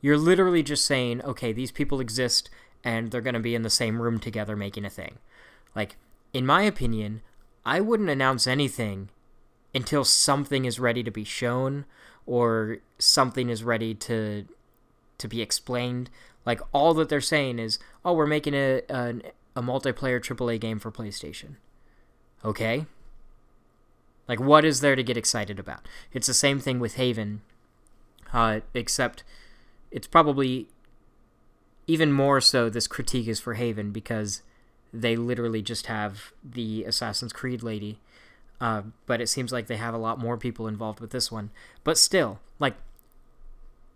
You're 0.00 0.16
literally 0.16 0.62
just 0.62 0.86
saying, 0.86 1.22
okay, 1.22 1.52
these 1.52 1.70
people 1.70 2.00
exist 2.00 2.48
and 2.82 3.10
they're 3.10 3.20
going 3.20 3.34
to 3.34 3.40
be 3.40 3.54
in 3.54 3.62
the 3.62 3.70
same 3.70 4.00
room 4.00 4.18
together 4.18 4.56
making 4.56 4.84
a 4.84 4.90
thing. 4.90 5.18
Like, 5.74 5.96
in 6.32 6.46
my 6.46 6.62
opinion, 6.62 7.20
I 7.64 7.80
wouldn't 7.80 8.08
announce 8.08 8.46
anything 8.46 9.10
until 9.74 10.04
something 10.04 10.64
is 10.64 10.80
ready 10.80 11.02
to 11.02 11.10
be 11.10 11.24
shown 11.24 11.84
or 12.26 12.78
something 12.98 13.48
is 13.48 13.64
ready 13.64 13.94
to 13.94 14.46
to 15.18 15.28
be 15.28 15.42
explained. 15.42 16.10
Like 16.46 16.60
all 16.72 16.94
that 16.94 17.08
they're 17.08 17.20
saying 17.20 17.58
is, 17.58 17.78
"Oh, 18.04 18.12
we're 18.12 18.26
making 18.26 18.54
a 18.54 18.82
a, 18.88 19.14
a 19.56 19.62
multiplayer 19.62 20.20
AAA 20.20 20.60
game 20.60 20.78
for 20.78 20.90
PlayStation." 20.90 21.56
Okay, 22.44 22.86
like, 24.30 24.38
what 24.38 24.64
is 24.64 24.80
there 24.80 24.94
to 24.94 25.02
get 25.02 25.16
excited 25.16 25.58
about? 25.58 25.88
It's 26.12 26.28
the 26.28 26.34
same 26.34 26.60
thing 26.60 26.78
with 26.78 26.94
Haven, 26.94 27.40
uh, 28.32 28.60
except 28.74 29.24
it's 29.90 30.06
probably 30.06 30.68
even 31.88 32.12
more 32.12 32.40
so. 32.40 32.70
This 32.70 32.86
critique 32.86 33.26
is 33.26 33.40
for 33.40 33.54
Haven 33.54 33.90
because 33.90 34.42
they 34.92 35.16
literally 35.16 35.62
just 35.62 35.86
have 35.86 36.32
the 36.44 36.84
Assassin's 36.84 37.32
Creed 37.32 37.64
lady. 37.64 37.98
Uh, 38.60 38.82
but 39.06 39.20
it 39.20 39.28
seems 39.28 39.52
like 39.52 39.66
they 39.66 39.76
have 39.76 39.94
a 39.94 39.98
lot 39.98 40.18
more 40.18 40.36
people 40.36 40.66
involved 40.66 41.00
with 41.00 41.10
this 41.10 41.32
one. 41.32 41.50
But 41.82 41.96
still, 41.96 42.40
like, 42.58 42.74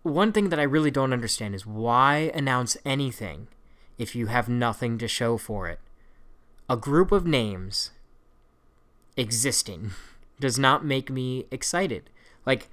one 0.01 0.31
thing 0.31 0.49
that 0.49 0.59
I 0.59 0.63
really 0.63 0.91
don't 0.91 1.13
understand 1.13 1.53
is 1.53 1.65
why 1.65 2.31
announce 2.33 2.75
anything 2.83 3.47
if 3.97 4.15
you 4.15 4.27
have 4.27 4.49
nothing 4.49 4.97
to 4.97 5.07
show 5.07 5.37
for 5.37 5.67
it? 5.67 5.79
A 6.67 6.75
group 6.75 7.11
of 7.11 7.27
names 7.27 7.91
existing 9.15 9.91
does 10.39 10.57
not 10.57 10.83
make 10.83 11.09
me 11.11 11.45
excited. 11.51 12.09
Like, 12.45 12.69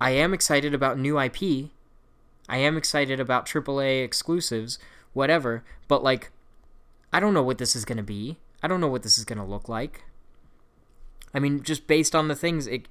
I 0.00 0.10
am 0.10 0.32
excited 0.32 0.74
about 0.74 0.98
new 0.98 1.18
IP. 1.18 1.70
I 2.48 2.58
am 2.58 2.76
excited 2.76 3.18
about 3.18 3.46
AAA 3.46 4.04
exclusives, 4.04 4.78
whatever, 5.12 5.64
but 5.86 6.02
like, 6.02 6.30
I 7.12 7.20
don't 7.20 7.34
know 7.34 7.42
what 7.42 7.58
this 7.58 7.74
is 7.74 7.84
going 7.84 7.96
to 7.96 8.02
be. 8.02 8.38
I 8.62 8.68
don't 8.68 8.80
know 8.80 8.88
what 8.88 9.02
this 9.02 9.18
is 9.18 9.24
going 9.24 9.38
to 9.38 9.44
look 9.44 9.68
like. 9.68 10.02
I 11.34 11.38
mean, 11.38 11.62
just 11.62 11.86
based 11.86 12.14
on 12.14 12.28
the 12.28 12.34
things, 12.34 12.66
it 12.66 12.88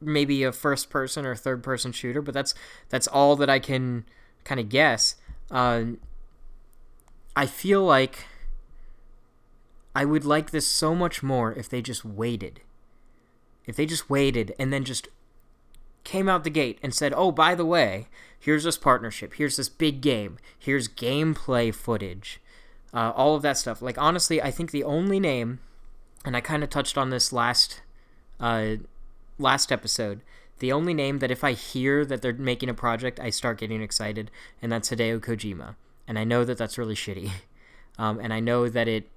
maybe 0.00 0.42
a 0.42 0.52
first 0.52 0.90
person 0.90 1.24
or 1.24 1.34
third 1.34 1.62
person 1.62 1.92
shooter, 1.92 2.22
but 2.22 2.34
that's 2.34 2.54
that's 2.88 3.06
all 3.06 3.36
that 3.36 3.50
I 3.50 3.58
can 3.58 4.04
kind 4.44 4.60
of 4.60 4.68
guess. 4.68 5.16
Uh, 5.50 5.84
I 7.34 7.46
feel 7.46 7.84
like 7.84 8.24
I 9.94 10.04
would 10.04 10.24
like 10.24 10.50
this 10.50 10.66
so 10.66 10.94
much 10.94 11.22
more 11.22 11.52
if 11.52 11.68
they 11.68 11.82
just 11.82 12.04
waited. 12.04 12.60
If 13.66 13.76
they 13.76 13.86
just 13.86 14.08
waited 14.08 14.54
and 14.58 14.72
then 14.72 14.84
just 14.84 15.08
came 16.04 16.28
out 16.28 16.44
the 16.44 16.50
gate 16.50 16.78
and 16.82 16.94
said, 16.94 17.12
"Oh, 17.16 17.32
by 17.32 17.54
the 17.54 17.66
way, 17.66 18.08
here's 18.38 18.64
this 18.64 18.78
partnership. 18.78 19.34
Here's 19.34 19.56
this 19.56 19.68
big 19.68 20.00
game. 20.00 20.38
Here's 20.58 20.88
gameplay 20.88 21.74
footage." 21.74 22.40
Uh, 22.94 23.12
all 23.14 23.34
of 23.34 23.42
that 23.42 23.58
stuff. 23.58 23.82
Like 23.82 23.98
honestly, 23.98 24.40
I 24.40 24.50
think 24.50 24.70
the 24.70 24.84
only 24.84 25.18
name, 25.18 25.58
and 26.26 26.36
I 26.36 26.40
kind 26.40 26.62
of 26.64 26.68
touched 26.68 26.98
on 26.98 27.10
this 27.10 27.32
last 27.32 27.80
uh, 28.40 28.76
last 29.38 29.72
episode. 29.72 30.20
The 30.58 30.72
only 30.72 30.92
name 30.92 31.20
that 31.20 31.30
if 31.30 31.44
I 31.44 31.52
hear 31.52 32.04
that 32.04 32.20
they're 32.20 32.32
making 32.32 32.68
a 32.68 32.74
project, 32.74 33.20
I 33.20 33.30
start 33.30 33.58
getting 33.58 33.80
excited, 33.80 34.30
and 34.60 34.72
that's 34.72 34.90
Hideo 34.90 35.20
Kojima. 35.20 35.76
And 36.08 36.18
I 36.18 36.24
know 36.24 36.44
that 36.44 36.58
that's 36.58 36.76
really 36.76 36.94
shitty. 36.94 37.30
Um, 37.98 38.20
and 38.20 38.30
I 38.30 38.40
know 38.40 38.68
that 38.68 38.88
it 38.88 39.08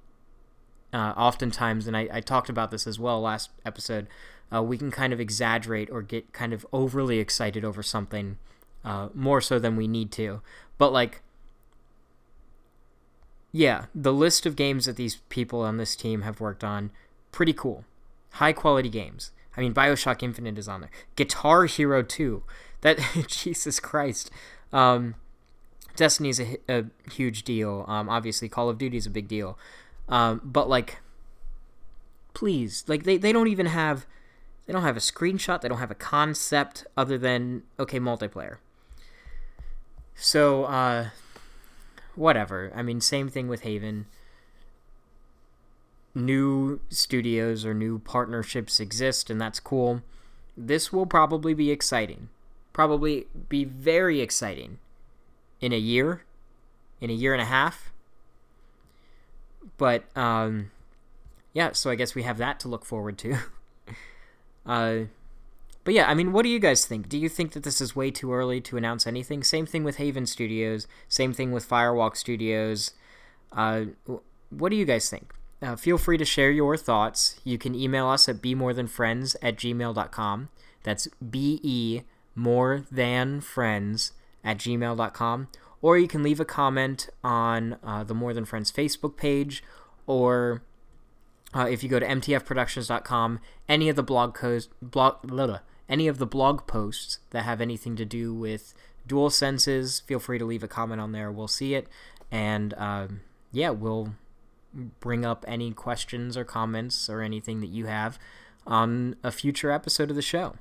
uh, 0.94 1.14
oftentimes, 1.18 1.86
and 1.86 1.98
I, 1.98 2.08
I, 2.14 2.22
talked 2.22 2.48
about 2.48 2.72
this 2.72 2.88
as 2.88 2.98
well 2.98 3.20
last 3.20 3.50
episode, 3.66 4.08
uh, 4.54 4.64
we 4.64 4.78
can 4.78 4.90
kind 4.90 5.12
of 5.12 5.20
exaggerate 5.20 5.90
or 5.90 6.02
get 6.02 6.32
kind 6.32 6.54
of 6.54 6.66
overly 6.72 7.20
excited 7.20 7.66
over 7.66 7.84
something 7.84 8.38
uh, 8.86 9.10
more 9.14 9.42
so 9.42 9.60
than 9.60 9.76
we 9.76 9.86
need 9.86 10.14
to. 10.14 10.42
But, 10.78 10.94
like, 10.94 11.22
yeah, 13.52 13.86
the 13.96 14.14
list 14.14 14.46
of 14.46 14.56
games 14.56 14.86
that 14.86 14.96
these 14.96 15.18
people 15.30 15.62
on 15.62 15.78
this 15.78 15.96
team 15.96 16.22
have 16.22 16.40
worked 16.40 16.64
on, 16.64 16.92
pretty 17.32 17.54
cool. 17.54 17.84
High 18.34 18.54
quality 18.54 18.90
games. 18.90 19.32
I 19.58 19.62
mean, 19.62 19.74
Bioshock 19.74 20.22
Infinite 20.22 20.58
is 20.58 20.68
on 20.68 20.82
there. 20.82 20.92
Guitar 21.16 21.66
Hero 21.66 22.04
2. 22.04 22.44
That, 22.82 23.00
Jesus 23.28 23.80
Christ. 23.80 24.30
Um, 24.72 25.16
Destiny's 25.96 26.40
a, 26.40 26.58
a 26.70 26.86
huge 27.12 27.44
deal. 27.44 27.86
Um, 27.88 28.08
obviously, 28.08 28.48
Call 28.50 28.70
of 28.70 28.78
Duty 28.78 28.98
is 28.98 29.06
a 29.06 29.10
big 29.10 29.28
deal. 29.28 29.58
Um, 30.08 30.42
but, 30.44 30.70
like, 30.70 31.00
please. 32.34 32.86
Like, 32.88 33.04
they, 33.04 33.18
they 33.18 33.34
don't 33.34 33.48
even 33.48 33.66
have. 33.66 34.06
They 34.66 34.74
don't 34.74 34.84
have 34.84 34.98
a 34.98 35.02
screenshot. 35.02 35.62
They 35.62 35.68
don't 35.68 35.80
have 35.80 35.90
a 35.90 35.96
concept 35.96 36.86
other 36.96 37.18
than, 37.18 37.64
okay, 37.80 38.00
multiplayer. 38.00 38.58
So, 40.14 40.66
uh, 40.66 41.10
whatever. 42.20 42.72
I 42.76 42.84
mean, 42.84 43.00
same 43.00 43.30
thing 43.30 43.48
with 43.48 43.62
Haven 43.62 44.06
new 46.14 46.82
studios 46.90 47.66
or 47.66 47.74
new 47.74 48.00
partnerships 48.00 48.80
exist, 48.80 49.30
and 49.30 49.40
that's 49.40 49.60
cool. 49.60 50.02
This 50.58 50.92
will 50.92 51.06
probably 51.06 51.54
be 51.54 51.72
exciting. 51.72 52.30
Probably 52.74 53.28
be 53.48 53.64
very 53.64 54.20
exciting 54.20 54.80
in 55.62 55.72
a 55.72 55.78
year, 55.78 56.24
in 57.00 57.10
a 57.10 57.14
year 57.14 57.34
and 57.34 57.42
a 57.42 57.46
half. 57.46 57.92
But, 59.78 60.06
um, 60.18 60.72
yeah, 61.54 61.72
so 61.72 61.90
I 61.90 61.96
guess 61.96 62.16
we 62.16 62.24
have 62.24 62.38
that 62.38 62.60
to 62.62 62.68
look 62.68 62.86
forward 62.86 63.18
to. 63.20 63.38
uh, 64.66 64.98
but 65.84 65.94
yeah, 65.94 66.10
I 66.10 66.14
mean, 66.14 66.32
what 66.32 66.44
do 66.44 66.50
you 66.50 66.60
guys 66.60 66.86
think? 66.86 67.10
Do 67.10 67.18
you 67.18 67.30
think 67.30 67.54
that 67.54 67.64
this 67.64 67.82
is 67.82 67.96
way 67.96 68.12
too 68.12 68.34
early 68.34 68.62
to 68.62 68.78
announce 68.78 69.08
anything? 69.08 69.44
Same 69.44 69.66
thing 69.66 69.84
with 69.84 69.98
Haven 69.98 70.26
Studios, 70.26 70.88
same 71.08 71.34
thing 71.34 71.52
with 71.52 71.68
Firewalk 71.68 72.16
Studios. 72.16 72.92
Uh, 73.52 73.86
what 74.50 74.70
do 74.70 74.76
you 74.76 74.86
guys 74.86 75.10
think? 75.10 75.34
Uh, 75.62 75.76
feel 75.76 75.98
free 75.98 76.18
to 76.18 76.26
share 76.26 76.52
your 76.52 76.78
thoughts. 76.78 77.40
You 77.44 77.58
can 77.58 77.76
email 77.76 78.08
us 78.08 78.30
at 78.30 78.42
be 78.42 78.56
more 78.56 78.74
than 78.74 78.88
friends 78.88 79.36
at 79.42 79.58
gmail.com. 79.58 80.50
That's 80.84 81.08
B 81.30 81.60
E 81.64 82.02
more 82.36 82.86
than 82.90 83.42
friends 83.42 84.14
at 84.44 84.58
gmail.com. 84.58 85.48
Or 85.82 85.98
you 85.98 86.08
can 86.08 86.24
leave 86.24 86.40
a 86.40 86.46
comment 86.46 87.10
on 87.24 87.78
uh, 87.84 88.04
the 88.04 88.14
More 88.14 88.34
Than 88.34 88.46
Friends 88.46 88.72
Facebook 88.72 89.16
page, 89.16 89.64
or 90.08 90.62
uh, 91.54 91.68
if 91.70 91.84
you 91.84 91.90
go 91.90 92.00
to 92.00 92.06
mtfproductions.com, 92.06 93.40
any 93.68 93.88
of 93.88 93.96
the 93.96 94.04
blog 94.04 94.36
posts, 94.36 94.72
blog, 94.82 95.26
any 95.90 96.08
of 96.08 96.20
the 96.20 96.28
blog 96.28 96.68
posts 96.68 97.20
that 97.32 97.44
have 97.44 97.60
anything 97.60 97.96
to 97.98 98.06
do 98.06 98.34
with 98.34 98.74
dual 99.06 99.30
senses, 99.30 100.02
feel 100.02 100.20
free 100.20 100.38
to 100.38 100.46
leave 100.46 100.64
a 100.64 100.68
comment 100.68 101.02
on 101.02 101.12
there. 101.12 101.32
We'll 101.32 101.48
see 101.48 101.74
it, 101.74 101.88
and 102.32 102.74
um, 102.76 103.22
yeah, 103.52 103.72
we'll 103.72 104.14
bring 105.00 105.26
up 105.26 105.44
any 105.48 105.72
questions 105.72 106.38
or 106.38 106.46
comments 106.46 107.10
or 107.10 107.22
anything 107.22 107.60
that 107.62 107.70
you 107.70 107.88
have 107.88 108.20
on 108.68 109.16
a 109.24 109.32
future 109.32 109.72
episode 109.72 110.10
of 110.10 110.16
the 110.16 110.22
show. 110.22 110.56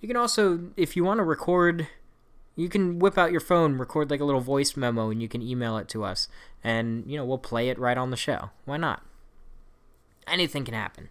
You 0.00 0.06
can 0.06 0.16
also, 0.16 0.70
if 0.76 0.94
you 0.94 1.02
want 1.02 1.18
to 1.18 1.24
record, 1.24 1.88
you 2.54 2.68
can 2.68 2.98
whip 2.98 3.16
out 3.16 3.32
your 3.32 3.40
phone, 3.40 3.78
record 3.78 4.10
like 4.10 4.20
a 4.20 4.24
little 4.24 4.40
voice 4.40 4.76
memo, 4.76 5.10
and 5.10 5.22
you 5.22 5.28
can 5.28 5.42
email 5.42 5.78
it 5.78 5.88
to 5.88 6.04
us. 6.04 6.28
And, 6.62 7.04
you 7.06 7.16
know, 7.16 7.24
we'll 7.24 7.38
play 7.38 7.68
it 7.68 7.78
right 7.78 7.96
on 7.96 8.10
the 8.10 8.16
show. 8.16 8.50
Why 8.64 8.76
not? 8.76 9.02
Anything 10.26 10.64
can 10.64 10.74
happen. 10.74 11.08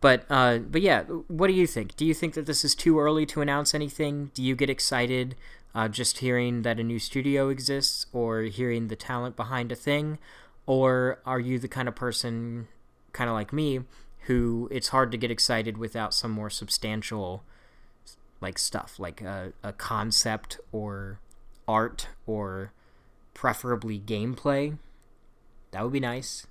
But, 0.00 0.24
uh, 0.30 0.58
but 0.58 0.80
yeah, 0.80 1.02
what 1.02 1.48
do 1.48 1.52
you 1.52 1.66
think? 1.66 1.94
Do 1.96 2.06
you 2.06 2.14
think 2.14 2.34
that 2.34 2.46
this 2.46 2.64
is 2.64 2.74
too 2.74 2.98
early 2.98 3.26
to 3.26 3.42
announce 3.42 3.74
anything? 3.74 4.30
Do 4.32 4.42
you 4.42 4.56
get 4.56 4.70
excited 4.70 5.36
uh, 5.74 5.88
just 5.88 6.18
hearing 6.18 6.62
that 6.62 6.80
a 6.80 6.82
new 6.82 6.98
studio 6.98 7.48
exists 7.48 8.06
or 8.12 8.42
hearing 8.42 8.88
the 8.88 8.96
talent 8.96 9.36
behind 9.36 9.70
a 9.70 9.76
thing? 9.76 10.18
Or 10.66 11.20
are 11.26 11.40
you 11.40 11.58
the 11.58 11.68
kind 11.68 11.88
of 11.88 11.94
person, 11.94 12.68
kind 13.12 13.28
of 13.28 13.34
like 13.34 13.52
me, 13.52 13.80
who 14.22 14.68
it's 14.70 14.88
hard 14.88 15.12
to 15.12 15.18
get 15.18 15.30
excited 15.30 15.76
without 15.76 16.14
some 16.14 16.30
more 16.30 16.50
substantial 16.50 17.42
like 18.40 18.58
stuff, 18.58 18.98
like 18.98 19.20
a, 19.20 19.52
a 19.62 19.72
concept 19.74 20.58
or 20.72 21.20
art 21.68 22.08
or 22.26 22.72
preferably 23.34 23.98
gameplay? 23.98 24.78
That 25.72 25.82
would 25.84 25.92
be 25.92 26.00
nice. 26.00 26.46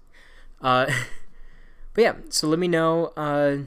Uh, 0.62 0.92
but 1.94 2.02
yeah, 2.02 2.14
so 2.30 2.48
let 2.48 2.60
me 2.60 2.68
know 2.68 3.08
uh, 3.18 3.58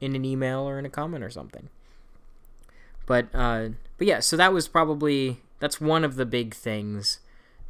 in 0.00 0.16
an 0.16 0.24
email 0.24 0.60
or 0.60 0.78
in 0.78 0.86
a 0.86 0.90
comment 0.90 1.24
or 1.24 1.30
something. 1.30 1.68
But 3.06 3.28
uh, 3.34 3.70
but 3.98 4.06
yeah, 4.06 4.20
so 4.20 4.36
that 4.36 4.52
was 4.52 4.68
probably 4.68 5.40
that's 5.60 5.80
one 5.80 6.04
of 6.04 6.16
the 6.16 6.26
big 6.26 6.54
things 6.54 7.20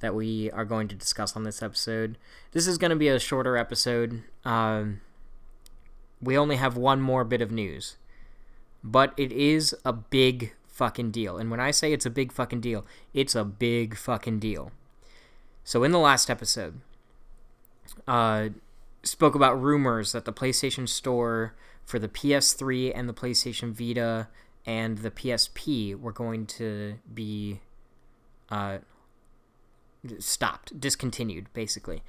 that 0.01 0.15
we 0.15 0.51
are 0.51 0.65
going 0.65 0.89
to 0.89 0.95
discuss 0.95 1.37
on 1.37 1.45
this 1.45 1.63
episode. 1.63 2.19
This 2.53 2.67
is 2.67 2.77
going 2.77 2.91
to 2.91 2.97
be 2.97 3.09
a 3.09 3.19
shorter 3.19 3.57
episode. 3.57 4.23
Um, 4.45 5.01
we 6.21 6.37
only 6.37 6.57
have 6.57 6.77
one 6.77 7.01
more 7.01 7.25
bit 7.25 7.41
of 7.41 7.51
news, 7.51 7.97
but 8.83 9.13
it 9.17 9.33
is 9.33 9.75
a 9.85 9.93
big 9.93 10.53
fucking 10.67 11.11
deal. 11.11 11.37
And 11.39 11.51
when 11.51 11.61
I 11.61 11.71
say 11.71 11.93
it's 11.93 12.07
a 12.07 12.11
big 12.11 12.33
fucking 12.33 12.61
deal, 12.61 12.85
it's 13.15 13.35
a 13.35 13.45
big 13.45 13.97
fucking 13.97 14.41
deal. 14.41 14.73
So 15.65 15.85
in 15.85 15.93
the 15.93 15.99
last 15.99 16.29
episode, 16.29 16.81
uh, 18.07 18.49
spoke 19.03 19.35
about 19.35 19.61
rumors 19.61 20.13
that 20.13 20.25
the 20.25 20.33
PlayStation 20.33 20.89
Store 20.89 21.55
for 21.85 21.99
the 21.99 22.09
PS3 22.09 22.93
and 22.95 23.09
the 23.09 23.15
PlayStation 23.15 23.73
Vita 23.73 24.29
and 24.65 24.99
the 24.99 25.11
PSP 25.11 25.99
were 25.99 26.13
going 26.13 26.47
to 26.47 26.99
be 27.13 27.61
uh, 28.49 28.79
stopped, 30.19 30.79
discontinued, 30.79 31.47
basically. 31.53 32.03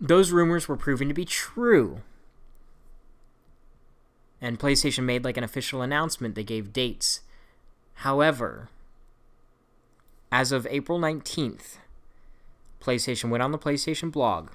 Those 0.00 0.30
rumors 0.30 0.68
were 0.68 0.76
proven 0.76 1.08
to 1.08 1.14
be 1.14 1.24
true. 1.24 2.02
And 4.40 4.58
PlayStation 4.58 5.04
made 5.04 5.24
like 5.24 5.36
an 5.36 5.44
official 5.44 5.82
announcement. 5.82 6.34
They 6.34 6.44
gave 6.44 6.72
dates. 6.72 7.22
However, 7.94 8.68
as 10.30 10.52
of 10.52 10.66
April 10.70 11.00
19th, 11.00 11.78
PlayStation 12.80 13.30
went 13.30 13.42
on 13.42 13.52
the 13.52 13.58
PlayStation 13.58 14.10
blog 14.10 14.50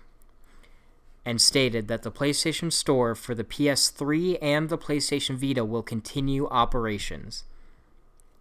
and 1.25 1.41
stated 1.41 1.87
that 1.87 2.03
the 2.03 2.11
PlayStation 2.11 2.71
Store 2.71 3.15
for 3.15 3.33
the 3.33 3.43
PS3 3.43 4.37
and 4.41 4.69
the 4.69 4.77
PlayStation 4.77 5.37
Vita 5.37 5.63
will 5.63 5.83
continue 5.83 6.47
operations. 6.49 7.45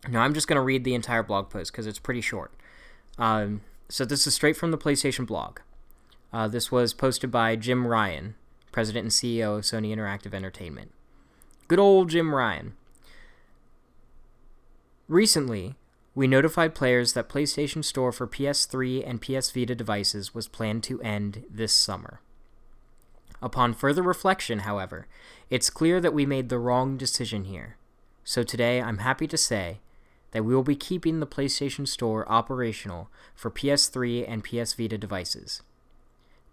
Now, 0.09 0.23
I'm 0.23 0.35
just 0.35 0.49
going 0.49 0.57
to 0.57 0.63
read 0.63 0.83
the 0.83 0.95
entire 0.95 1.23
blog 1.23 1.49
post 1.49 1.71
because 1.71 1.87
it's 1.87 2.01
pretty 2.01 2.21
short. 2.21 2.53
Um, 3.19 3.61
so 3.89 4.05
this 4.05 4.27
is 4.27 4.35
straight 4.35 4.57
from 4.57 4.73
the 4.73 4.79
PlayStation 4.79 5.27
blog. 5.27 5.61
Uh, 6.33 6.49
this 6.49 6.73
was 6.73 6.95
posted 6.95 7.31
by 7.31 7.55
Jim 7.57 7.87
Ryan, 7.87 8.35
president 8.73 9.05
and 9.05 9.13
CEO 9.13 9.59
of 9.59 9.65
Sony 9.65 9.95
Interactive 9.95 10.35
Entertainment. 10.35 10.93
Good 11.69 11.79
old 11.79 12.11
Jim 12.11 12.35
Ryan. 12.35 12.75
Recently, 15.09 15.77
we 16.15 16.27
notified 16.27 16.75
players 16.75 17.15
that 17.15 17.29
PlayStation 17.29 17.85
Store 17.85 18.13
for 18.13 18.27
PS3 18.27 19.09
and 19.09 19.21
PS 19.21 19.51
Vita 19.51 19.75
devices 19.75 20.35
was 20.35 20.49
planned 20.49 20.83
to 20.85 21.01
end 21.01 21.45
this 21.51 21.73
summer. 21.73 22.21
Upon 23.41 23.73
further 23.73 24.03
reflection, 24.03 24.61
however, 24.61 25.07
it's 25.51 25.71
clear 25.71 26.01
that 26.01 26.15
we 26.15 26.27
made 26.27 26.49
the 26.49 26.59
wrong 26.59 26.97
decision 26.97 27.45
here. 27.45 27.77
So 28.25 28.43
today, 28.43 28.81
I'm 28.81 28.99
happy 28.99 29.27
to 29.27 29.37
say 29.37 29.81
that 30.33 30.45
we 30.45 30.55
will 30.55 30.63
be 30.63 30.77
keeping 30.77 31.19
the 31.21 31.27
PlayStation 31.27 31.89
Store 31.89 32.31
operational 32.31 33.11
for 33.35 33.51
PS3 33.51 34.25
and 34.29 34.45
PS 34.45 34.75
Vita 34.75 34.99
devices. 34.99 35.63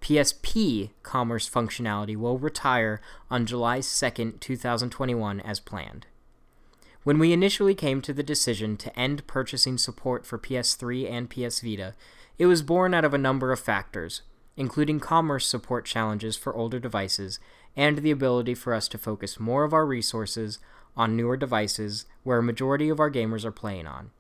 PSP 0.02 0.92
commerce 1.04 1.50
functionality 1.50 2.16
will 2.16 2.38
retire 2.38 3.02
on 3.30 3.46
July 3.46 3.80
2nd, 3.80 4.40
2021, 4.40 5.42
as 5.42 5.60
planned. 5.60 6.08
When 7.04 7.18
we 7.18 7.32
initially 7.32 7.76
came 7.76 8.02
to 8.02 8.14
the 8.14 8.24
decision 8.24 8.76
to 8.78 9.00
end 9.00 9.26
purchasing 9.26 9.78
support 9.78 10.26
for 10.26 10.38
PS3 10.38 11.10
and 11.10 11.30
PS 11.30 11.62
Vita, 11.62 11.96
it 12.38 12.46
was 12.46 12.62
born 12.62 12.94
out 12.94 13.06
of 13.06 13.14
a 13.14 13.18
number 13.18 13.52
of 13.52 13.60
factors, 13.60 14.22
including 14.58 15.00
commerce 15.00 15.48
support 15.48 15.86
challenges 15.86 16.36
for 16.36 16.54
older 16.54 16.80
devices 16.80 17.40
and 17.76 18.00
the 18.00 18.12
ability 18.12 18.54
for 18.54 18.74
us 18.74 18.90
to 18.90 18.98
focus 18.98 19.40
more 19.40 19.64
of 19.64 19.74
our 19.74 19.86
resources 19.86 20.60
on 20.98 21.16
newer 21.16 21.38
devices 21.38 22.06
where 22.24 22.40
a 22.40 22.44
majority 22.44 22.90
of 22.90 23.00
our 23.00 23.10
gamers 23.10 23.46
are 23.46 23.52
playing 23.52 23.88
on. 23.88 24.12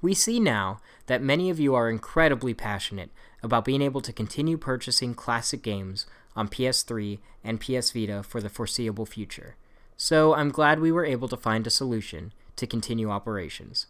We 0.00 0.14
see 0.14 0.38
now 0.38 0.80
that 1.06 1.22
many 1.22 1.50
of 1.50 1.58
you 1.58 1.74
are 1.74 1.90
incredibly 1.90 2.54
passionate 2.54 3.10
about 3.42 3.64
being 3.64 3.82
able 3.82 4.00
to 4.02 4.12
continue 4.12 4.56
purchasing 4.56 5.14
classic 5.14 5.62
games 5.62 6.06
on 6.36 6.48
PS3 6.48 7.18
and 7.42 7.60
PS 7.60 7.90
Vita 7.90 8.22
for 8.22 8.40
the 8.40 8.48
foreseeable 8.48 9.06
future. 9.06 9.56
So 10.02 10.34
I'm 10.34 10.48
glad 10.48 10.80
we 10.80 10.90
were 10.90 11.04
able 11.04 11.28
to 11.28 11.36
find 11.36 11.64
a 11.64 11.70
solution 11.70 12.32
to 12.56 12.66
continue 12.66 13.08
operations. 13.08 13.86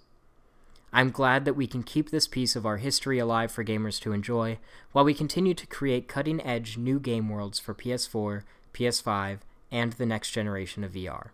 I'm 0.92 1.11
glad 1.11 1.47
that 1.47 1.57
we 1.57 1.66
can 1.66 1.83
keep 1.83 2.11
this 2.11 2.28
piece 2.28 2.54
of 2.54 2.66
our 2.66 2.76
history 2.76 3.19
alive 3.19 3.50
for 3.50 3.64
gamers 3.64 3.99
to 4.02 4.12
enjoy 4.12 4.59
while 4.92 5.07
we 5.07 5.14
continue 5.14 5.54
to 5.54 5.66
create 5.66 6.09
cutting 6.09 6.42
edge 6.42 6.76
new 6.76 7.00
game 7.00 7.31
worlds 7.31 7.59
for 7.59 7.75
PS4, 7.75 8.42
PS5, 8.75 9.38
and 9.71 9.95
the 9.95 10.04
next 10.04 10.33
generation 10.33 10.85
of 10.85 10.92
VR. 10.92 11.31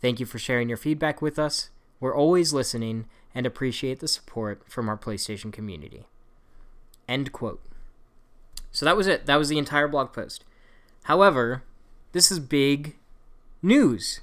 Thank 0.00 0.20
you 0.20 0.24
for 0.24 0.38
sharing 0.38 0.70
your 0.70 0.78
feedback 0.78 1.20
with 1.20 1.38
us. 1.38 1.68
We're 2.00 2.16
always 2.16 2.54
listening 2.54 3.04
and 3.34 3.44
appreciate 3.44 4.00
the 4.00 4.08
support 4.08 4.62
from 4.66 4.88
our 4.88 4.96
PlayStation 4.96 5.52
community. 5.52 6.06
End 7.06 7.30
quote. 7.30 7.60
So 8.72 8.86
that 8.86 8.96
was 8.96 9.06
it. 9.06 9.26
That 9.26 9.36
was 9.36 9.50
the 9.50 9.58
entire 9.58 9.86
blog 9.86 10.14
post. 10.14 10.46
However, 11.02 11.62
this 12.12 12.32
is 12.32 12.38
big 12.38 12.96
news. 13.62 14.20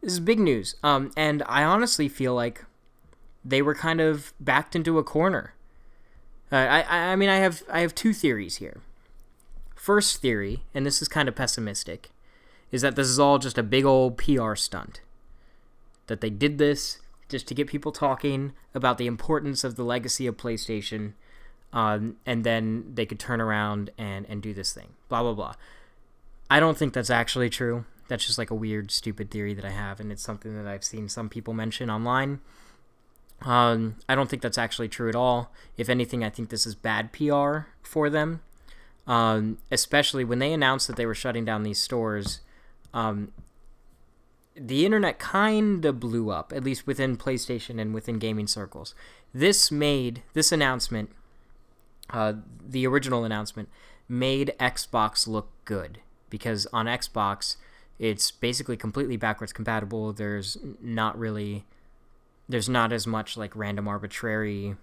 This 0.00 0.12
is 0.12 0.20
big 0.20 0.38
news. 0.38 0.76
Um, 0.82 1.10
and 1.16 1.42
I 1.48 1.64
honestly 1.64 2.08
feel 2.08 2.34
like 2.34 2.64
they 3.44 3.62
were 3.62 3.74
kind 3.74 4.00
of 4.00 4.32
backed 4.40 4.74
into 4.76 4.98
a 4.98 5.04
corner. 5.04 5.54
Uh, 6.52 6.56
I, 6.56 7.12
I 7.12 7.16
mean, 7.16 7.28
I 7.28 7.36
have 7.36 7.62
I 7.70 7.80
have 7.80 7.94
two 7.94 8.12
theories 8.12 8.56
here. 8.56 8.80
First 9.74 10.20
theory, 10.20 10.62
and 10.74 10.86
this 10.86 11.02
is 11.02 11.08
kind 11.08 11.28
of 11.28 11.34
pessimistic, 11.34 12.10
is 12.70 12.82
that 12.82 12.96
this 12.96 13.08
is 13.08 13.18
all 13.18 13.38
just 13.38 13.58
a 13.58 13.62
big 13.62 13.84
old 13.84 14.16
PR 14.16 14.54
stunt. 14.54 15.00
That 16.06 16.20
they 16.20 16.30
did 16.30 16.58
this 16.58 17.00
just 17.28 17.48
to 17.48 17.54
get 17.54 17.66
people 17.66 17.92
talking 17.92 18.52
about 18.74 18.98
the 18.98 19.06
importance 19.06 19.64
of 19.64 19.76
the 19.76 19.84
legacy 19.84 20.26
of 20.26 20.36
PlayStation, 20.36 21.12
um, 21.72 22.16
and 22.24 22.44
then 22.44 22.92
they 22.94 23.06
could 23.06 23.18
turn 23.18 23.40
around 23.40 23.90
and, 23.98 24.26
and 24.28 24.42
do 24.42 24.54
this 24.54 24.72
thing. 24.72 24.90
Blah, 25.08 25.22
blah, 25.22 25.34
blah. 25.34 25.54
I 26.54 26.60
don't 26.60 26.78
think 26.78 26.92
that's 26.92 27.10
actually 27.10 27.50
true. 27.50 27.84
That's 28.06 28.24
just 28.24 28.38
like 28.38 28.52
a 28.52 28.54
weird, 28.54 28.92
stupid 28.92 29.28
theory 29.28 29.54
that 29.54 29.64
I 29.64 29.70
have, 29.70 29.98
and 29.98 30.12
it's 30.12 30.22
something 30.22 30.54
that 30.54 30.70
I've 30.70 30.84
seen 30.84 31.08
some 31.08 31.28
people 31.28 31.52
mention 31.52 31.90
online. 31.90 32.38
Um, 33.42 33.96
I 34.08 34.14
don't 34.14 34.30
think 34.30 34.40
that's 34.40 34.56
actually 34.56 34.86
true 34.86 35.08
at 35.08 35.16
all. 35.16 35.52
If 35.76 35.88
anything, 35.88 36.22
I 36.22 36.30
think 36.30 36.50
this 36.50 36.64
is 36.64 36.76
bad 36.76 37.12
PR 37.12 37.62
for 37.82 38.08
them. 38.08 38.40
Um, 39.04 39.58
especially 39.72 40.22
when 40.22 40.38
they 40.38 40.52
announced 40.52 40.86
that 40.86 40.94
they 40.94 41.06
were 41.06 41.14
shutting 41.16 41.44
down 41.44 41.64
these 41.64 41.80
stores. 41.80 42.38
Um, 42.92 43.32
the 44.54 44.86
internet 44.86 45.18
kind 45.18 45.84
of 45.84 45.98
blew 45.98 46.30
up, 46.30 46.52
at 46.54 46.62
least 46.62 46.86
within 46.86 47.16
PlayStation 47.16 47.80
and 47.80 47.92
within 47.92 48.20
gaming 48.20 48.46
circles. 48.46 48.94
This 49.34 49.72
made 49.72 50.22
this 50.34 50.52
announcement, 50.52 51.10
uh, 52.10 52.34
the 52.64 52.86
original 52.86 53.24
announcement, 53.24 53.68
made 54.08 54.54
Xbox 54.60 55.26
look 55.26 55.50
good 55.64 55.98
because 56.30 56.66
on 56.72 56.86
Xbox, 56.86 57.56
it's 57.98 58.30
basically 58.30 58.76
completely 58.76 59.16
backwards 59.16 59.52
compatible. 59.52 60.12
There's 60.12 60.58
not 60.80 61.18
really 61.18 61.64
there's 62.48 62.68
not 62.68 62.92
as 62.92 63.06
much 63.06 63.36
like 63.36 63.56
random 63.56 63.88
arbitrary 63.88 64.76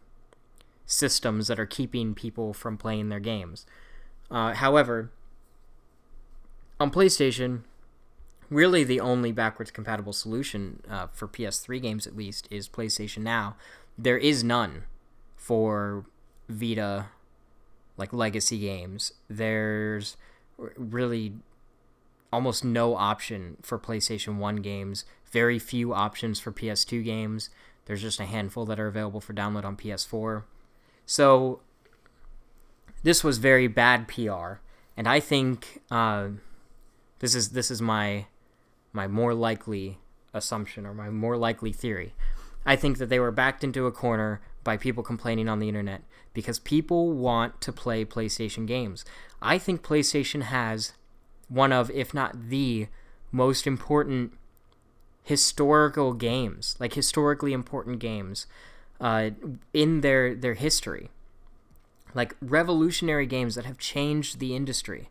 systems 0.86 1.47
that 1.47 1.60
are 1.60 1.65
keeping 1.65 2.15
people 2.15 2.54
from 2.54 2.77
playing 2.77 3.10
their 3.10 3.19
games. 3.19 3.65
Uh, 4.30 4.54
however, 4.54 5.12
on 6.80 6.89
PlayStation, 6.89 7.62
really 8.49 8.84
the 8.84 8.99
only 8.99 9.32
backwards 9.32 9.71
compatible 9.71 10.13
solution 10.13 10.82
uh, 10.89 11.08
for 11.13 11.27
PS3 11.27 11.82
games, 11.82 12.08
at 12.08 12.15
least, 12.15 12.47
is 12.49 12.67
PlayStation 12.67 13.19
Now. 13.19 13.56
There 13.97 14.17
is 14.17 14.43
none 14.43 14.84
for 15.36 16.06
Vita, 16.49 17.08
like 17.97 18.12
legacy 18.12 18.60
games. 18.60 19.13
There's 19.30 20.17
really 20.78 21.34
almost 22.32 22.63
no 22.63 22.95
option 22.95 23.58
for 23.62 23.78
PlayStation 23.78 24.38
1 24.38 24.58
games 24.58 25.06
very 25.32 25.60
few 25.60 25.93
options 25.93 26.39
for 26.39 26.52
PS2 26.52 27.04
games. 27.04 27.50
There's 27.86 28.02
just 28.02 28.19
a 28.19 28.26
handful 28.26 28.65
that 28.65 28.80
are 28.80 28.88
available 28.88 29.21
for 29.21 29.34
download 29.34 29.65
on 29.65 29.78
PS4. 29.78 30.43
So 31.06 31.62
this 33.04 33.24
was 33.24 33.38
very 33.38 33.67
bad 33.67 34.08
PR, 34.08 34.60
and 34.95 35.08
I 35.08 35.19
think 35.19 35.82
uh, 35.89 36.30
this 37.19 37.34
is 37.34 37.50
this 37.50 37.71
is 37.71 37.82
my 37.82 38.28
my 38.93 39.08
more 39.08 39.34
likely 39.34 39.97
assumption 40.34 40.86
or 40.86 40.93
my 40.93 41.10
more 41.10 41.38
likely 41.38 41.74
theory. 41.74 42.13
I 42.65 42.76
think 42.76 43.00
that 43.00 43.10
they 43.10 43.19
were 43.19 43.32
backed 43.32 43.63
into 43.63 43.88
a 43.88 43.91
corner 43.91 44.41
by 44.63 44.78
people 44.78 45.02
complaining 45.02 45.50
on 45.50 45.60
the 45.60 45.67
internet 45.67 46.04
because 46.34 46.60
people 46.60 47.12
want 47.12 47.60
to 47.62 47.74
play 47.74 48.06
PlayStation 48.06 48.67
games. 48.67 49.04
I 49.41 49.58
think 49.58 49.82
PlayStation 49.82 50.43
has 50.43 50.93
one 51.49 51.71
of, 51.73 51.89
if 51.91 52.13
not 52.13 52.49
the 52.49 52.88
most 53.32 53.65
important 53.65 54.34
historical 55.23 56.13
games, 56.13 56.75
like 56.80 56.93
historically 56.93 57.54
important 57.54 57.99
games, 57.99 58.47
uh, 58.99 59.32
in 59.73 60.01
their 60.01 60.36
their 60.36 60.54
history, 60.54 61.10
like 62.13 62.36
revolutionary 62.41 63.25
games 63.25 63.56
that 63.56 63.65
have 63.65 63.77
changed 63.77 64.39
the 64.39 64.56
industry, 64.56 65.10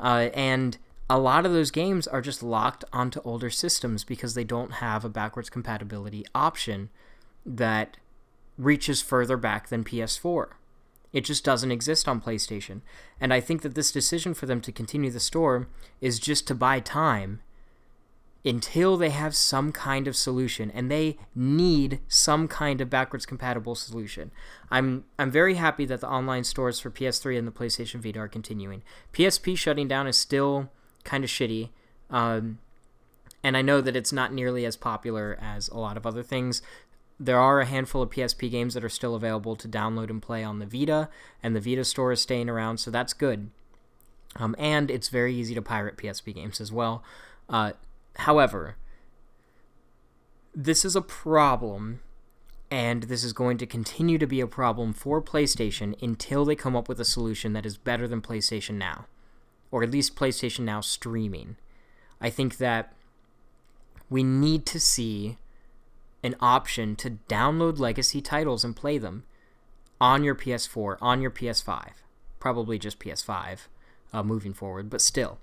uh, 0.00 0.30
and 0.34 0.78
a 1.08 1.18
lot 1.18 1.46
of 1.46 1.52
those 1.52 1.70
games 1.70 2.06
are 2.06 2.20
just 2.20 2.42
locked 2.42 2.84
onto 2.92 3.20
older 3.24 3.50
systems 3.50 4.04
because 4.04 4.34
they 4.34 4.44
don't 4.44 4.72
have 4.74 5.04
a 5.04 5.08
backwards 5.08 5.50
compatibility 5.50 6.24
option 6.34 6.88
that 7.44 7.96
reaches 8.58 9.02
further 9.02 9.36
back 9.36 9.68
than 9.68 9.84
PS4. 9.84 10.48
It 11.16 11.24
just 11.24 11.44
doesn't 11.44 11.72
exist 11.72 12.06
on 12.06 12.20
PlayStation. 12.20 12.82
And 13.18 13.32
I 13.32 13.40
think 13.40 13.62
that 13.62 13.74
this 13.74 13.90
decision 13.90 14.34
for 14.34 14.44
them 14.44 14.60
to 14.60 14.70
continue 14.70 15.10
the 15.10 15.18
store 15.18 15.66
is 15.98 16.18
just 16.18 16.46
to 16.48 16.54
buy 16.54 16.78
time 16.78 17.40
until 18.44 18.98
they 18.98 19.08
have 19.08 19.34
some 19.34 19.72
kind 19.72 20.06
of 20.06 20.14
solution 20.14 20.70
and 20.72 20.90
they 20.90 21.16
need 21.34 22.00
some 22.06 22.46
kind 22.46 22.82
of 22.82 22.90
backwards 22.90 23.24
compatible 23.24 23.74
solution. 23.74 24.30
I'm 24.70 25.04
I'm 25.18 25.30
very 25.30 25.54
happy 25.54 25.86
that 25.86 26.02
the 26.02 26.08
online 26.10 26.44
stores 26.44 26.80
for 26.80 26.90
PS3 26.90 27.38
and 27.38 27.48
the 27.48 27.50
PlayStation 27.50 28.02
Vita 28.02 28.18
are 28.18 28.28
continuing. 28.28 28.82
PSP 29.14 29.56
shutting 29.56 29.88
down 29.88 30.06
is 30.06 30.18
still 30.18 30.68
kind 31.04 31.24
of 31.24 31.30
shitty. 31.30 31.70
Um, 32.10 32.58
and 33.42 33.56
I 33.56 33.62
know 33.62 33.80
that 33.80 33.96
it's 33.96 34.12
not 34.12 34.34
nearly 34.34 34.66
as 34.66 34.76
popular 34.76 35.38
as 35.40 35.68
a 35.68 35.78
lot 35.78 35.96
of 35.96 36.04
other 36.04 36.22
things. 36.22 36.60
There 37.18 37.38
are 37.38 37.60
a 37.60 37.66
handful 37.66 38.02
of 38.02 38.10
PSP 38.10 38.50
games 38.50 38.74
that 38.74 38.84
are 38.84 38.90
still 38.90 39.14
available 39.14 39.56
to 39.56 39.68
download 39.68 40.10
and 40.10 40.20
play 40.20 40.44
on 40.44 40.58
the 40.58 40.66
Vita, 40.66 41.08
and 41.42 41.56
the 41.56 41.60
Vita 41.60 41.84
store 41.84 42.12
is 42.12 42.20
staying 42.20 42.50
around, 42.50 42.78
so 42.78 42.90
that's 42.90 43.14
good. 43.14 43.50
Um, 44.36 44.54
and 44.58 44.90
it's 44.90 45.08
very 45.08 45.34
easy 45.34 45.54
to 45.54 45.62
pirate 45.62 45.96
PSP 45.96 46.34
games 46.34 46.60
as 46.60 46.70
well. 46.70 47.02
Uh, 47.48 47.72
However, 48.18 48.76
this 50.54 50.84
is 50.84 50.96
a 50.96 51.02
problem, 51.02 52.00
and 52.70 53.04
this 53.04 53.22
is 53.22 53.32
going 53.32 53.58
to 53.58 53.66
continue 53.66 54.18
to 54.18 54.26
be 54.26 54.40
a 54.40 54.46
problem 54.46 54.92
for 54.92 55.20
PlayStation 55.20 56.00
until 56.02 56.44
they 56.44 56.56
come 56.56 56.74
up 56.74 56.88
with 56.88 56.98
a 56.98 57.04
solution 57.04 57.52
that 57.52 57.66
is 57.66 57.76
better 57.76 58.08
than 58.08 58.22
PlayStation 58.22 58.74
Now, 58.74 59.06
or 59.70 59.82
at 59.82 59.90
least 59.90 60.16
PlayStation 60.16 60.60
Now 60.60 60.80
streaming. 60.80 61.56
I 62.20 62.30
think 62.30 62.56
that 62.56 62.94
we 64.08 64.22
need 64.22 64.64
to 64.66 64.80
see 64.80 65.36
an 66.26 66.36
option 66.40 66.96
to 66.96 67.18
download 67.28 67.78
legacy 67.78 68.20
titles 68.20 68.64
and 68.64 68.76
play 68.76 68.98
them 68.98 69.24
on 70.00 70.24
your 70.24 70.34
PS4, 70.34 70.98
on 71.00 71.22
your 71.22 71.30
PS5. 71.30 71.92
Probably 72.38 72.78
just 72.78 72.98
PS5 72.98 73.68
uh, 74.12 74.22
moving 74.22 74.52
forward, 74.52 74.90
but 74.90 75.00
still. 75.00 75.38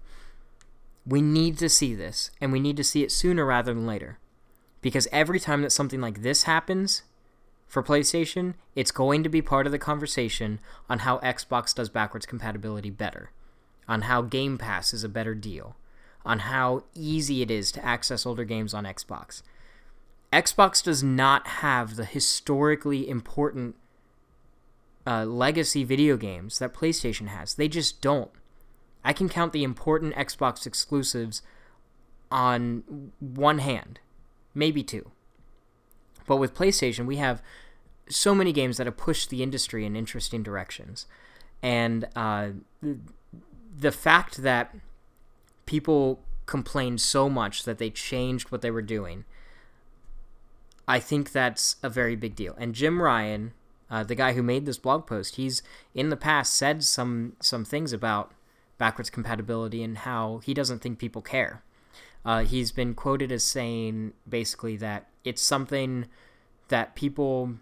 We 1.05 1.21
need 1.21 1.57
to 1.57 1.69
see 1.69 1.95
this, 1.95 2.31
and 2.39 2.51
we 2.51 2.59
need 2.59 2.77
to 2.77 2.83
see 2.83 3.03
it 3.03 3.11
sooner 3.11 3.45
rather 3.45 3.73
than 3.73 3.87
later. 3.87 4.19
Because 4.81 5.07
every 5.11 5.39
time 5.39 5.61
that 5.61 5.71
something 5.71 6.01
like 6.01 6.21
this 6.21 6.43
happens 6.43 7.03
for 7.67 7.81
PlayStation, 7.81 8.53
it's 8.75 8.91
going 8.91 9.23
to 9.23 9.29
be 9.29 9.41
part 9.41 9.65
of 9.65 9.71
the 9.71 9.79
conversation 9.79 10.59
on 10.89 10.99
how 10.99 11.17
Xbox 11.19 11.73
does 11.73 11.89
backwards 11.89 12.25
compatibility 12.25 12.89
better, 12.89 13.31
on 13.87 14.03
how 14.03 14.21
Game 14.21 14.57
Pass 14.57 14.93
is 14.93 15.03
a 15.03 15.09
better 15.09 15.33
deal, 15.33 15.75
on 16.25 16.39
how 16.39 16.83
easy 16.93 17.41
it 17.41 17.49
is 17.49 17.71
to 17.71 17.85
access 17.85 18.25
older 18.25 18.45
games 18.45 18.73
on 18.73 18.83
Xbox. 18.83 19.41
Xbox 20.33 20.83
does 20.83 21.03
not 21.03 21.47
have 21.47 21.95
the 21.95 22.05
historically 22.05 23.07
important 23.07 23.75
uh, 25.05 25.25
legacy 25.25 25.83
video 25.83 26.17
games 26.17 26.57
that 26.59 26.73
PlayStation 26.73 27.27
has. 27.27 27.53
They 27.53 27.67
just 27.67 28.01
don't. 28.01 28.31
I 29.03 29.13
can 29.13 29.29
count 29.29 29.53
the 29.53 29.63
important 29.63 30.15
Xbox 30.15 30.65
exclusives 30.65 31.43
on 32.31 33.11
one 33.19 33.59
hand, 33.59 33.99
maybe 34.55 34.81
two. 34.81 35.11
But 36.25 36.37
with 36.37 36.55
PlayStation, 36.55 37.05
we 37.05 37.17
have 37.17 37.43
so 38.09 38.33
many 38.33 38.51
games 38.51 38.77
that 38.77 38.87
have 38.87 38.97
pushed 38.97 39.29
the 39.29 39.43
industry 39.43 39.85
in 39.85 39.95
interesting 39.95 40.41
directions. 40.41 41.05
And 41.61 42.07
uh, 42.15 42.49
the 43.77 43.91
fact 43.91 44.37
that 44.37 44.75
people 45.65 46.21
complained 46.45 47.01
so 47.01 47.29
much 47.29 47.63
that 47.65 47.77
they 47.77 47.89
changed 47.89 48.51
what 48.51 48.61
they 48.61 48.71
were 48.71 48.81
doing, 48.81 49.25
I 50.87 50.99
think 50.99 51.31
that's 51.31 51.77
a 51.81 51.89
very 51.89 52.15
big 52.15 52.35
deal. 52.35 52.55
And 52.57 52.75
Jim 52.75 53.01
Ryan, 53.01 53.53
uh, 53.89 54.03
the 54.03 54.15
guy 54.15 54.33
who 54.33 54.43
made 54.43 54.65
this 54.65 54.77
blog 54.77 55.07
post, 55.07 55.35
he's 55.35 55.61
in 55.93 56.09
the 56.09 56.17
past 56.17 56.53
said 56.53 56.83
some 56.83 57.35
some 57.39 57.65
things 57.65 57.93
about 57.93 58.33
backwards 58.77 59.09
compatibility 59.09 59.83
and 59.83 59.99
how 59.99 60.41
he 60.43 60.53
doesn't 60.53 60.79
think 60.79 60.99
people 60.99 61.21
care. 61.21 61.63
Uh, 62.25 62.43
he's 62.43 62.71
been 62.71 62.93
quoted 62.93 63.31
as 63.31 63.43
saying 63.43 64.13
basically 64.27 64.77
that 64.77 65.07
it's 65.23 65.41
something 65.41 66.05
that 66.69 66.95
people 66.95 67.55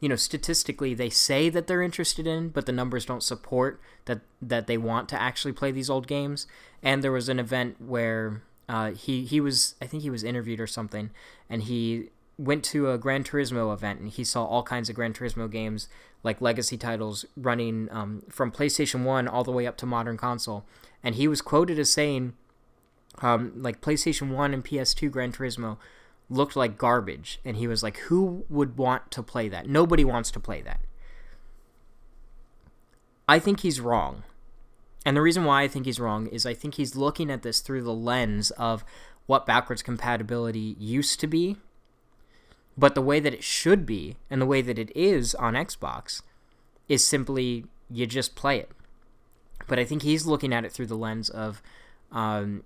you 0.00 0.08
know, 0.10 0.16
statistically 0.16 0.92
they 0.92 1.08
say 1.08 1.48
that 1.48 1.66
they're 1.66 1.80
interested 1.80 2.26
in, 2.26 2.50
but 2.50 2.66
the 2.66 2.72
numbers 2.72 3.06
don't 3.06 3.22
support 3.22 3.80
that 4.04 4.20
that 4.42 4.66
they 4.66 4.76
want 4.76 5.08
to 5.08 5.18
actually 5.18 5.52
play 5.52 5.70
these 5.70 5.88
old 5.88 6.06
games. 6.06 6.46
And 6.82 7.02
there 7.02 7.10
was 7.10 7.30
an 7.30 7.38
event 7.38 7.80
where 7.80 8.42
uh, 8.68 8.90
he 8.90 9.24
he 9.24 9.40
was 9.40 9.76
I 9.80 9.86
think 9.86 10.02
he 10.02 10.10
was 10.10 10.22
interviewed 10.22 10.60
or 10.60 10.66
something, 10.66 11.08
and 11.48 11.62
he 11.62 12.10
went 12.38 12.64
to 12.64 12.90
a 12.90 12.98
Gran 12.98 13.24
Turismo 13.24 13.72
event 13.72 14.00
and 14.00 14.08
he 14.08 14.24
saw 14.24 14.44
all 14.44 14.62
kinds 14.62 14.88
of 14.88 14.96
Gran 14.96 15.12
Turismo 15.12 15.50
games 15.50 15.88
like 16.22 16.40
legacy 16.40 16.76
titles 16.76 17.24
running 17.36 17.88
um, 17.92 18.22
from 18.28 18.50
PlayStation 18.50 19.04
One 19.04 19.28
all 19.28 19.44
the 19.44 19.52
way 19.52 19.66
up 19.66 19.76
to 19.78 19.86
modern 19.86 20.16
console, 20.16 20.64
and 21.02 21.14
he 21.14 21.28
was 21.28 21.42
quoted 21.42 21.78
as 21.78 21.92
saying, 21.92 22.32
um, 23.20 23.52
like 23.56 23.80
PlayStation 23.80 24.30
One 24.30 24.54
and 24.54 24.64
PS2 24.64 25.10
Gran 25.10 25.32
Turismo 25.32 25.76
looked 26.30 26.56
like 26.56 26.78
garbage. 26.78 27.40
And 27.44 27.56
he 27.56 27.66
was 27.66 27.82
like 27.82 27.98
who 27.98 28.44
would 28.48 28.76
want 28.76 29.10
to 29.12 29.22
play 29.22 29.48
that? 29.48 29.68
Nobody 29.68 30.04
wants 30.04 30.30
to 30.32 30.40
play 30.40 30.62
that. 30.62 30.80
I 33.28 33.38
think 33.38 33.60
he's 33.60 33.80
wrong. 33.80 34.24
And 35.06 35.16
the 35.16 35.22
reason 35.22 35.44
why 35.44 35.62
i 35.62 35.68
think 35.68 35.84
he's 35.84 36.00
wrong 36.00 36.28
is 36.28 36.46
i 36.46 36.54
think 36.54 36.76
he's 36.76 36.96
looking 36.96 37.30
at 37.30 37.42
this 37.42 37.60
through 37.60 37.82
the 37.82 37.92
lens 37.92 38.50
of 38.52 38.84
what 39.26 39.44
backwards 39.44 39.82
compatibility 39.82 40.76
used 40.78 41.20
to 41.20 41.26
be 41.26 41.58
but 42.76 42.94
the 42.94 43.02
way 43.02 43.20
that 43.20 43.34
it 43.34 43.44
should 43.44 43.86
be 43.86 44.16
and 44.30 44.40
the 44.40 44.46
way 44.46 44.60
that 44.60 44.78
it 44.78 44.90
is 44.96 45.34
on 45.36 45.54
xbox 45.54 46.22
is 46.88 47.06
simply 47.06 47.64
you 47.90 48.06
just 48.06 48.34
play 48.34 48.58
it. 48.58 48.70
But 49.66 49.78
i 49.78 49.84
think 49.84 50.02
he's 50.02 50.26
looking 50.26 50.52
at 50.52 50.64
it 50.64 50.72
through 50.72 50.86
the 50.86 50.96
lens 50.96 51.28
of 51.30 51.62
um, 52.12 52.64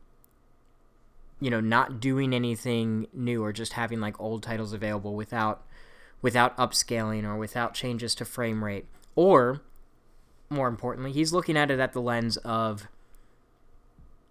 you 1.41 1.51
know 1.51 1.61
not 1.61 2.01
doing 2.01 2.35
anything 2.35 3.07
new 3.13 3.43
or 3.43 3.53
just 3.53 3.75
having 3.75 4.01
like 4.01 4.21
old 4.21 4.43
titles 4.43 4.73
available 4.73 5.15
without 5.15 5.65
without 6.21 6.57
upscaling 6.57 7.25
or 7.25 7.37
without 7.37 7.75
changes 7.75 8.15
to 8.17 8.25
frame 8.25 8.65
rate. 8.65 8.87
Or 9.15 9.63
more 10.51 10.69
importantly 10.69 11.13
he's 11.13 11.33
looking 11.33 11.57
at 11.57 11.71
it 11.71 11.79
at 11.79 11.93
the 11.93 12.01
lens 12.01 12.37
of 12.39 12.89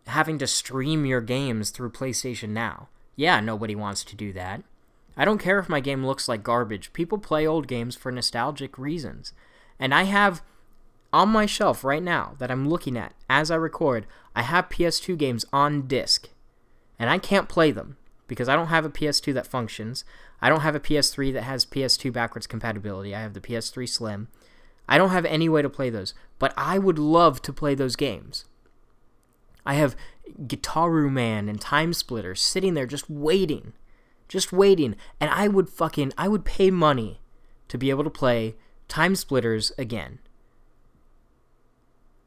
having 0.08 0.38
to 0.40 0.48
stream 0.48 1.06
your 1.06 1.22
games 1.22 1.70
through 1.70 1.92
PlayStation 1.92 2.50
Now. 2.50 2.90
Yeah 3.16 3.40
nobody 3.40 3.76
wants 3.76 4.04
to 4.06 4.16
do 4.16 4.34
that 4.34 4.64
I 5.18 5.26
don't 5.26 5.40
care 5.40 5.60
if 5.60 5.68
my 5.68 5.80
game 5.80 6.06
looks 6.06 6.30
like 6.30 6.44
garbage 6.44 6.94
people 6.94 7.18
play 7.18 7.46
old 7.46 7.68
games 7.68 7.96
for 7.96 8.12
nostalgic 8.12 8.78
reasons 8.78 9.34
and 9.80 9.94
I 9.94 10.04
have 10.04 10.42
on 11.12 11.30
my 11.30 11.46
shelf 11.46 11.84
right 11.84 12.04
now 12.04 12.36
that 12.38 12.52
I'm 12.52 12.70
looking 12.70 12.96
at 12.96 13.14
as 13.30 13.52
I 13.52 13.56
record 13.56 14.06
I 14.36 14.44
have 14.44 14.70
PS2 14.70 15.18
games 15.18 15.44
on 15.52 15.88
disc 15.88 16.30
and 17.00 17.10
I 17.10 17.18
can't 17.18 17.50
play 17.50 17.72
them 17.72 17.98
because 18.28 18.50
I 18.50 18.56
don't 18.56 18.68
have 18.68 18.86
a 18.86 18.90
PS2 18.90 19.34
that 19.34 19.48
functions. 19.48 20.04
I 20.42 20.50
don't 20.50 20.62
have 20.62 20.76
a 20.76 20.80
PS3 20.80 21.34
that 21.34 21.44
has 21.44 21.66
PS2 21.66 22.12
backwards 22.12 22.48
compatibility. 22.48 23.16
I 23.16 23.22
have 23.22 23.34
the 23.34 23.42
PS3 23.42 23.88
Slim. 23.88 24.28
I 24.88 24.98
don't 24.98 25.10
have 25.10 25.26
any 25.26 25.50
way 25.50 25.62
to 25.62 25.70
play 25.70 25.90
those, 25.90 26.14
but 26.40 26.54
I 26.56 26.78
would 26.78 27.00
love 27.00 27.42
to 27.44 27.54
play 27.54 27.76
those 27.76 27.96
games. 27.96 28.46
I 29.66 29.74
have 29.76 29.96
Gitaroo 30.44 31.12
Man 31.12 31.50
and 31.50 31.60
Time 31.60 31.94
Splitter 31.94 32.36
sitting 32.36 32.74
there 32.74 32.86
just 32.86 33.10
waiting, 33.10 33.74
just 34.28 34.52
waiting, 34.52 34.96
and 35.20 35.30
I 35.30 35.48
would 35.48 35.70
fucking 35.70 36.14
I 36.18 36.28
would 36.28 36.46
pay 36.46 36.72
money 36.72 37.22
to 37.68 37.78
be 37.78 37.90
able 37.90 38.04
to 38.04 38.10
play 38.10 38.56
Time 38.88 39.16
Splitters 39.16 39.72
again. 39.78 40.20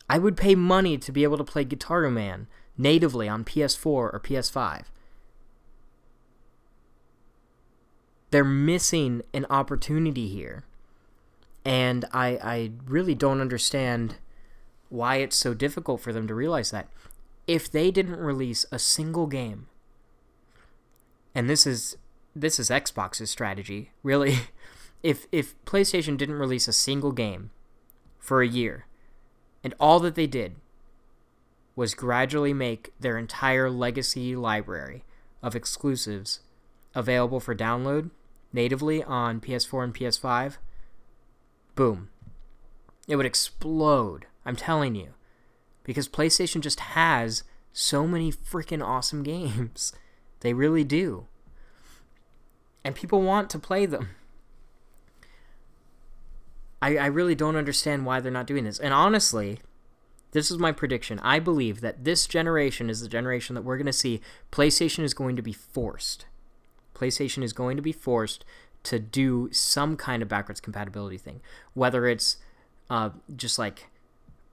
I 0.09 0.19
would 0.19 0.37
pay 0.37 0.55
money 0.55 0.99
to 0.99 1.13
be 1.13 1.23
able 1.23 1.39
to 1.39 1.45
play 1.45 1.65
Gitaroo 1.65 2.13
Man 2.13 2.49
natively 2.77 3.29
on 3.29 3.45
PS4 3.45 3.87
or 3.87 4.21
PS5. 4.23 4.87
They're 8.31 8.45
missing 8.45 9.23
an 9.33 9.47
opportunity 9.51 10.29
here. 10.29 10.65
And 11.65 12.05
I, 12.13 12.39
I 12.43 12.71
really 12.87 13.15
don't 13.15 13.41
understand 13.41 14.17
why 14.89 15.17
it's 15.17 15.37
so 15.37 15.55
difficult 15.55 16.01
for 16.01 16.13
them 16.13 16.27
to 16.27 16.35
realize 16.35 16.71
that. 16.71 16.89
If 17.47 17.71
they 17.71 17.91
didn't 17.91 18.19
release 18.19 18.65
a 18.73 18.79
single 18.79 19.27
game, 19.27 19.67
and 21.35 21.49
this 21.49 21.67
is 21.67 21.97
this 22.35 22.59
is 22.59 22.71
Xbox's 22.71 23.31
strategy, 23.31 23.91
really, 24.03 24.39
if 25.03 25.27
if 25.33 25.63
PlayStation 25.65 26.17
didn't 26.17 26.39
release 26.39 26.69
a 26.69 26.73
single 26.73 27.13
game 27.13 27.51
for 28.19 28.43
a 28.43 28.49
year, 28.49 28.87
and 29.65 29.75
all 29.81 30.01
that 30.01 30.15
they 30.15 30.27
did 30.27 30.57
was 31.77 31.95
gradually 31.95 32.53
make 32.53 32.93
their 33.01 33.17
entire 33.17 33.71
legacy 33.71 34.37
library 34.37 35.05
of 35.43 35.57
exclusives 35.57 36.41
available 36.95 37.41
for 37.41 37.55
download 37.55 38.11
natively 38.53 39.03
on 39.03 39.41
PS4 39.41 39.85
and 39.85 39.95
PS5, 39.95 40.57
boom. 41.75 42.11
It 43.09 43.17
would 43.17 43.27
explode. 43.27 44.27
I'm 44.45 44.57
telling 44.57 44.95
you. 44.95 45.15
Because 45.85 46.09
PlayStation 46.09 46.61
just 46.61 46.81
has 46.81 47.43
so 47.73 48.07
many 48.07 48.33
freaking 48.33 48.85
awesome 48.85 49.23
games. 49.25 49.93
They 50.41 50.53
really 50.53 50.85
do. 50.85 51.27
And 52.85 52.95
people 52.95 53.23
want 53.23 53.51
to 53.51 53.59
play 53.59 53.87
them. 53.87 54.09
I, 56.83 56.97
I 56.97 57.07
really 57.07 57.35
don't 57.35 57.57
understand 57.57 58.07
why 58.07 58.21
they're 58.21 58.33
not 58.33 58.47
doing 58.47 58.65
this. 58.65 58.79
And 58.79 58.95
honestly, 58.95 59.61
this 60.33 60.51
is 60.51 60.59
my 60.59 60.73
prediction. 60.73 61.19
I 61.21 61.39
believe 61.39 61.81
that 61.83 62.05
this 62.05 62.27
generation 62.27 62.89
is 62.89 63.01
the 63.01 63.09
generation 63.09 63.55
that 63.55 63.63
we're 63.63 63.77
going 63.77 63.87
to 63.87 63.93
see 63.93 64.21
PlayStation 64.51 65.05
is 65.05 65.13
going 65.13 65.37
to 65.37 65.43
be 65.43 65.53
forced. 65.53 66.27
PlayStation 66.95 67.43
is 67.43 67.53
going 67.53 67.77
to 67.77 67.83
be 67.83 67.93
forced 67.93 68.45
to 68.85 68.99
do 68.99 69.51
some 69.53 69.97
kind 69.97 70.23
of 70.23 70.29
backwards 70.29 70.61
compatibility 70.61 71.19
thing, 71.19 71.41
whether 71.75 72.07
it's 72.07 72.39
uh, 72.89 73.11
just 73.37 73.59
like 73.59 73.91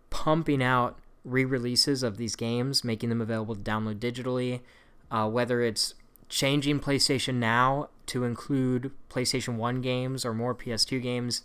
pumping 0.10 0.62
out 0.62 1.00
re-releases 1.24 2.04
of 2.04 2.18
these 2.18 2.36
games, 2.36 2.84
making 2.84 3.10
them 3.10 3.22
available 3.22 3.56
to 3.56 3.62
download 3.62 4.00
digitally, 4.00 4.62
uh, 5.12 5.30
whether 5.30 5.62
it's 5.62 5.94
changing 6.30 6.80
PlayStation 6.80 7.36
Now 7.36 7.90
to 8.08 8.24
include 8.24 8.92
PlayStation 9.10 9.56
1 9.56 9.82
games 9.82 10.26
or 10.26 10.34
more 10.34 10.56
PS2 10.56 11.02
games, 11.02 11.42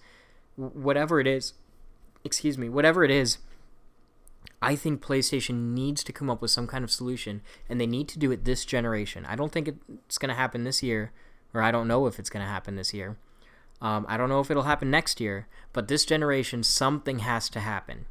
whatever 0.56 1.20
it 1.20 1.26
is, 1.26 1.54
excuse 2.24 2.58
me, 2.58 2.68
whatever 2.68 3.04
it 3.04 3.10
is, 3.10 3.38
I 4.60 4.76
think 4.76 5.02
PlayStation 5.02 5.72
needs 5.72 6.04
to 6.04 6.12
come 6.12 6.30
up 6.30 6.40
with 6.40 6.50
some 6.50 6.66
kind 6.68 6.84
of 6.84 6.90
solution, 6.90 7.42
and 7.68 7.80
they 7.80 7.86
need 7.86 8.08
to 8.08 8.18
do 8.18 8.30
it 8.30 8.44
this 8.44 8.64
generation. 8.64 9.26
I 9.26 9.34
don't 9.34 9.50
think 9.50 9.68
it's 10.06 10.18
going 10.18 10.28
to 10.28 10.34
happen 10.34 10.64
this 10.64 10.82
year, 10.82 11.12
or 11.52 11.62
I 11.62 11.72
don't 11.72 11.88
know 11.88 12.06
if 12.06 12.18
it's 12.18 12.30
going 12.30 12.44
to 12.44 12.50
happen 12.50 12.76
this 12.76 12.94
year. 12.94 13.16
Um, 13.80 14.06
I 14.08 14.16
don't 14.16 14.28
know 14.28 14.38
if 14.38 14.50
it'll 14.50 14.62
happen 14.62 14.90
next 14.90 15.20
year, 15.20 15.48
but 15.72 15.88
this 15.88 16.04
generation, 16.04 16.62
something 16.62 17.18
has 17.20 17.48
to 17.50 17.60
happen. 17.60 18.06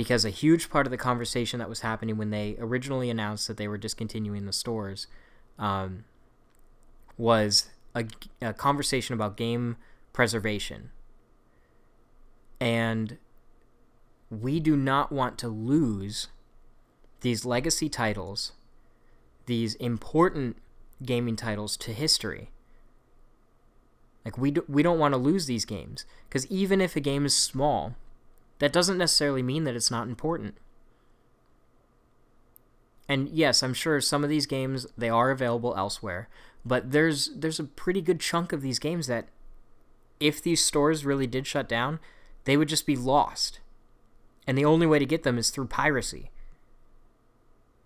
Because 0.00 0.24
a 0.24 0.30
huge 0.30 0.70
part 0.70 0.86
of 0.86 0.90
the 0.90 0.96
conversation 0.96 1.58
that 1.58 1.68
was 1.68 1.80
happening 1.80 2.16
when 2.16 2.30
they 2.30 2.56
originally 2.58 3.10
announced 3.10 3.46
that 3.48 3.58
they 3.58 3.68
were 3.68 3.76
discontinuing 3.76 4.46
the 4.46 4.52
stores 4.52 5.06
um, 5.58 6.04
was 7.18 7.68
a, 7.94 8.06
a 8.40 8.54
conversation 8.54 9.12
about 9.12 9.36
game 9.36 9.76
preservation. 10.14 10.88
And 12.58 13.18
we 14.30 14.58
do 14.58 14.74
not 14.74 15.12
want 15.12 15.36
to 15.40 15.48
lose 15.48 16.28
these 17.20 17.44
legacy 17.44 17.90
titles, 17.90 18.52
these 19.44 19.74
important 19.74 20.56
gaming 21.04 21.36
titles 21.36 21.76
to 21.76 21.92
history. 21.92 22.48
Like 24.24 24.38
we 24.38 24.50
do, 24.50 24.64
we 24.66 24.82
don't 24.82 24.98
want 24.98 25.12
to 25.12 25.18
lose 25.18 25.44
these 25.44 25.66
games 25.66 26.06
because 26.26 26.46
even 26.46 26.80
if 26.80 26.96
a 26.96 27.00
game 27.00 27.26
is 27.26 27.36
small, 27.36 27.96
that 28.60 28.72
doesn't 28.72 28.98
necessarily 28.98 29.42
mean 29.42 29.64
that 29.64 29.74
it's 29.74 29.90
not 29.90 30.06
important. 30.06 30.54
And 33.08 33.28
yes, 33.30 33.62
I'm 33.62 33.74
sure 33.74 34.00
some 34.00 34.22
of 34.22 34.30
these 34.30 34.46
games 34.46 34.86
they 34.96 35.08
are 35.08 35.32
available 35.32 35.74
elsewhere, 35.76 36.28
but 36.64 36.92
there's 36.92 37.30
there's 37.34 37.58
a 37.58 37.64
pretty 37.64 38.00
good 38.00 38.20
chunk 38.20 38.52
of 38.52 38.62
these 38.62 38.78
games 38.78 39.08
that 39.08 39.28
if 40.20 40.40
these 40.40 40.64
stores 40.64 41.04
really 41.04 41.26
did 41.26 41.46
shut 41.46 41.68
down, 41.68 41.98
they 42.44 42.56
would 42.56 42.68
just 42.68 42.86
be 42.86 42.96
lost. 42.96 43.58
And 44.46 44.56
the 44.56 44.64
only 44.64 44.86
way 44.86 44.98
to 44.98 45.06
get 45.06 45.24
them 45.24 45.38
is 45.38 45.50
through 45.50 45.66
piracy. 45.66 46.30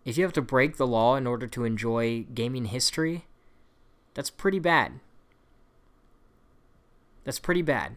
If 0.05 0.19
you 0.19 0.25
have 0.25 0.33
to 0.35 0.43
break 0.43 0.77
the 0.77 0.87
law 0.87 1.17
in 1.17 1.27
order 1.27 1.47
to 1.47 1.65
enjoy 1.65 2.27
gaming 2.35 2.67
history, 2.67 3.25
that's 4.13 4.31
pretty 4.31 4.59
bad. 4.59 5.01
That's 7.25 7.39
pretty 7.39 7.63
bad. 7.63 7.97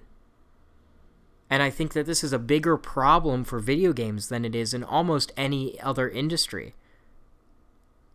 And 1.49 1.63
I 1.63 1.69
think 1.69 1.93
that 1.93 2.05
this 2.05 2.23
is 2.23 2.33
a 2.33 2.39
bigger 2.39 2.77
problem 2.77 3.43
for 3.43 3.60
video 3.60 3.93
games 3.93 4.27
than 4.29 4.43
it 4.43 4.53
is 4.53 4.73
in 4.73 4.83
almost 4.83 5.31
any 5.38 5.79
other 5.81 6.10
industry, 6.10 6.75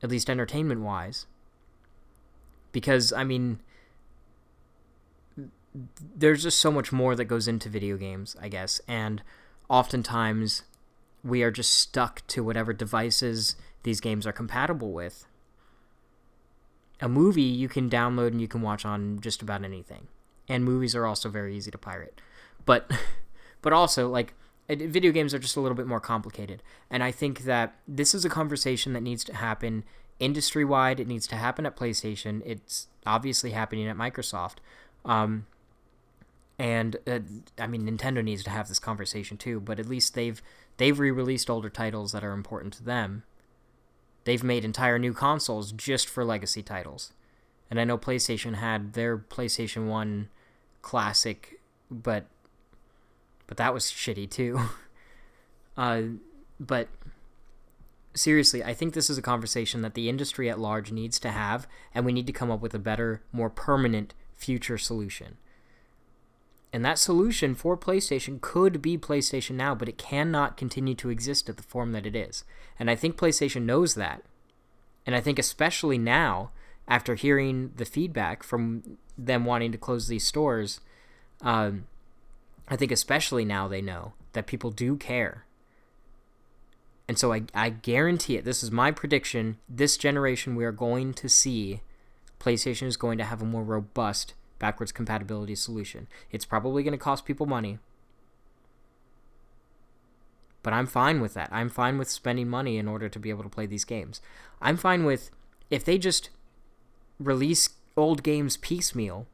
at 0.02 0.10
least 0.10 0.28
entertainment 0.28 0.82
wise. 0.82 1.26
Because, 2.72 3.12
I 3.12 3.24
mean, 3.24 3.60
there's 6.14 6.42
just 6.42 6.58
so 6.58 6.70
much 6.70 6.92
more 6.92 7.14
that 7.14 7.24
goes 7.24 7.48
into 7.48 7.68
video 7.68 7.96
games, 7.96 8.36
I 8.40 8.48
guess. 8.48 8.80
And 8.86 9.22
oftentimes 9.68 10.62
we 11.24 11.42
are 11.42 11.50
just 11.50 11.72
stuck 11.72 12.26
to 12.28 12.44
whatever 12.44 12.72
devices 12.72 13.56
these 13.82 14.00
games 14.00 14.26
are 14.26 14.32
compatible 14.32 14.92
with. 14.92 15.26
A 17.00 17.08
movie 17.08 17.42
you 17.42 17.68
can 17.68 17.90
download 17.90 18.28
and 18.28 18.40
you 18.40 18.48
can 18.48 18.62
watch 18.62 18.84
on 18.84 19.20
just 19.20 19.42
about 19.42 19.64
anything. 19.64 20.08
And 20.48 20.64
movies 20.64 20.94
are 20.94 21.06
also 21.06 21.28
very 21.28 21.56
easy 21.56 21.70
to 21.70 21.78
pirate. 21.78 22.20
But 22.64 22.90
but 23.62 23.72
also 23.72 24.08
like 24.08 24.34
video 24.68 25.12
games 25.12 25.32
are 25.34 25.38
just 25.38 25.56
a 25.56 25.60
little 25.60 25.76
bit 25.76 25.86
more 25.86 26.00
complicated. 26.00 26.62
And 26.90 27.02
I 27.02 27.10
think 27.10 27.40
that 27.44 27.74
this 27.88 28.14
is 28.14 28.24
a 28.24 28.28
conversation 28.28 28.92
that 28.92 29.02
needs 29.02 29.24
to 29.24 29.34
happen 29.34 29.84
industry 30.18 30.64
wide. 30.64 31.00
It 31.00 31.08
needs 31.08 31.26
to 31.28 31.36
happen 31.36 31.66
at 31.66 31.76
PlayStation. 31.76 32.42
It's 32.44 32.88
obviously 33.06 33.50
happening 33.50 33.88
at 33.88 33.96
Microsoft. 33.96 34.56
Um, 35.04 35.46
and 36.58 36.96
uh, 37.06 37.20
I 37.58 37.66
mean 37.66 37.82
Nintendo 37.82 38.22
needs 38.22 38.44
to 38.44 38.50
have 38.50 38.68
this 38.68 38.78
conversation 38.78 39.36
too. 39.36 39.60
But 39.60 39.80
at 39.80 39.88
least 39.88 40.14
they've 40.14 40.40
they've 40.76 40.98
re-released 40.98 41.50
older 41.50 41.70
titles 41.70 42.12
that 42.12 42.24
are 42.24 42.32
important 42.32 42.72
to 42.74 42.84
them. 42.84 43.24
They've 44.24 44.44
made 44.44 44.64
entire 44.64 44.98
new 44.98 45.12
consoles 45.12 45.72
just 45.72 46.08
for 46.08 46.24
legacy 46.24 46.62
titles, 46.62 47.12
and 47.68 47.80
I 47.80 47.84
know 47.84 47.98
PlayStation 47.98 48.54
had 48.54 48.92
their 48.92 49.18
PlayStation 49.18 49.88
One 49.88 50.28
classic, 50.82 51.60
but 51.90 52.26
but 53.52 53.58
that 53.58 53.74
was 53.74 53.84
shitty 53.84 54.30
too. 54.30 54.58
uh, 55.76 56.00
but 56.58 56.88
seriously, 58.14 58.64
I 58.64 58.72
think 58.72 58.94
this 58.94 59.10
is 59.10 59.18
a 59.18 59.22
conversation 59.22 59.82
that 59.82 59.92
the 59.92 60.08
industry 60.08 60.48
at 60.48 60.58
large 60.58 60.90
needs 60.90 61.18
to 61.18 61.30
have, 61.30 61.66
and 61.94 62.06
we 62.06 62.14
need 62.14 62.26
to 62.28 62.32
come 62.32 62.50
up 62.50 62.62
with 62.62 62.72
a 62.72 62.78
better, 62.78 63.20
more 63.30 63.50
permanent 63.50 64.14
future 64.36 64.78
solution. 64.78 65.36
And 66.72 66.82
that 66.82 66.98
solution 66.98 67.54
for 67.54 67.76
PlayStation 67.76 68.40
could 68.40 68.80
be 68.80 68.96
PlayStation 68.96 69.56
Now, 69.56 69.74
but 69.74 69.90
it 69.90 69.98
cannot 69.98 70.56
continue 70.56 70.94
to 70.94 71.10
exist 71.10 71.50
at 71.50 71.58
the 71.58 71.62
form 71.62 71.92
that 71.92 72.06
it 72.06 72.16
is. 72.16 72.44
And 72.78 72.88
I 72.88 72.96
think 72.96 73.18
PlayStation 73.18 73.64
knows 73.64 73.96
that. 73.96 74.22
And 75.04 75.14
I 75.14 75.20
think 75.20 75.38
especially 75.38 75.98
now, 75.98 76.52
after 76.88 77.16
hearing 77.16 77.72
the 77.76 77.84
feedback 77.84 78.44
from 78.44 78.96
them 79.18 79.44
wanting 79.44 79.72
to 79.72 79.78
close 79.78 80.08
these 80.08 80.26
stores, 80.26 80.80
um, 81.42 81.84
I 82.72 82.76
think 82.76 82.90
especially 82.90 83.44
now 83.44 83.68
they 83.68 83.82
know 83.82 84.14
that 84.32 84.46
people 84.46 84.70
do 84.70 84.96
care. 84.96 85.44
And 87.06 87.18
so 87.18 87.30
I, 87.30 87.42
I 87.52 87.68
guarantee 87.68 88.38
it, 88.38 88.46
this 88.46 88.62
is 88.62 88.70
my 88.70 88.90
prediction, 88.90 89.58
this 89.68 89.98
generation 89.98 90.56
we 90.56 90.64
are 90.64 90.72
going 90.72 91.12
to 91.12 91.28
see 91.28 91.82
PlayStation 92.40 92.86
is 92.86 92.96
going 92.96 93.18
to 93.18 93.24
have 93.24 93.42
a 93.42 93.44
more 93.44 93.62
robust 93.62 94.32
backwards 94.58 94.90
compatibility 94.90 95.54
solution. 95.54 96.08
It's 96.30 96.46
probably 96.46 96.82
going 96.82 96.92
to 96.92 96.98
cost 96.98 97.26
people 97.26 97.44
money. 97.44 97.78
But 100.62 100.72
I'm 100.72 100.86
fine 100.86 101.20
with 101.20 101.34
that. 101.34 101.50
I'm 101.52 101.68
fine 101.68 101.98
with 101.98 102.08
spending 102.08 102.48
money 102.48 102.78
in 102.78 102.88
order 102.88 103.10
to 103.10 103.18
be 103.18 103.28
able 103.28 103.42
to 103.42 103.50
play 103.50 103.66
these 103.66 103.84
games. 103.84 104.22
I'm 104.62 104.78
fine 104.78 105.04
with 105.04 105.30
if 105.68 105.84
they 105.84 105.98
just 105.98 106.30
release 107.18 107.68
old 107.98 108.22
games 108.22 108.56
piecemeal 108.56 109.26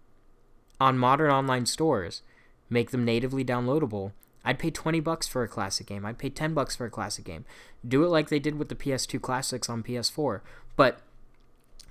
on 0.81 0.99
modern 0.99 1.31
online 1.31 1.67
stores, 1.67 2.23
make 2.71 2.91
them 2.91 3.05
natively 3.05 3.45
downloadable. 3.45 4.13
I'd 4.45 4.59
pay 4.59 4.71
20 4.71 5.01
bucks 5.01 5.27
for 5.27 5.43
a 5.43 5.49
classic 5.49 5.87
game. 5.87 6.07
I'd 6.07 6.19
pay 6.19 6.31
10 6.31 6.55
bucks 6.55 6.77
for 6.77 6.87
a 6.87 6.91
classic 6.91 7.25
game. 7.25 7.45
Do 7.87 8.05
it 8.05 8.09
like 8.09 8.29
they 8.29 8.39
did 8.39 8.59
with 8.59 8.69
the 8.69 8.75
PS2 8.75 9.21
classics 9.21 9.69
on 9.69 9.83
PS4. 9.83 10.41
But 10.77 11.01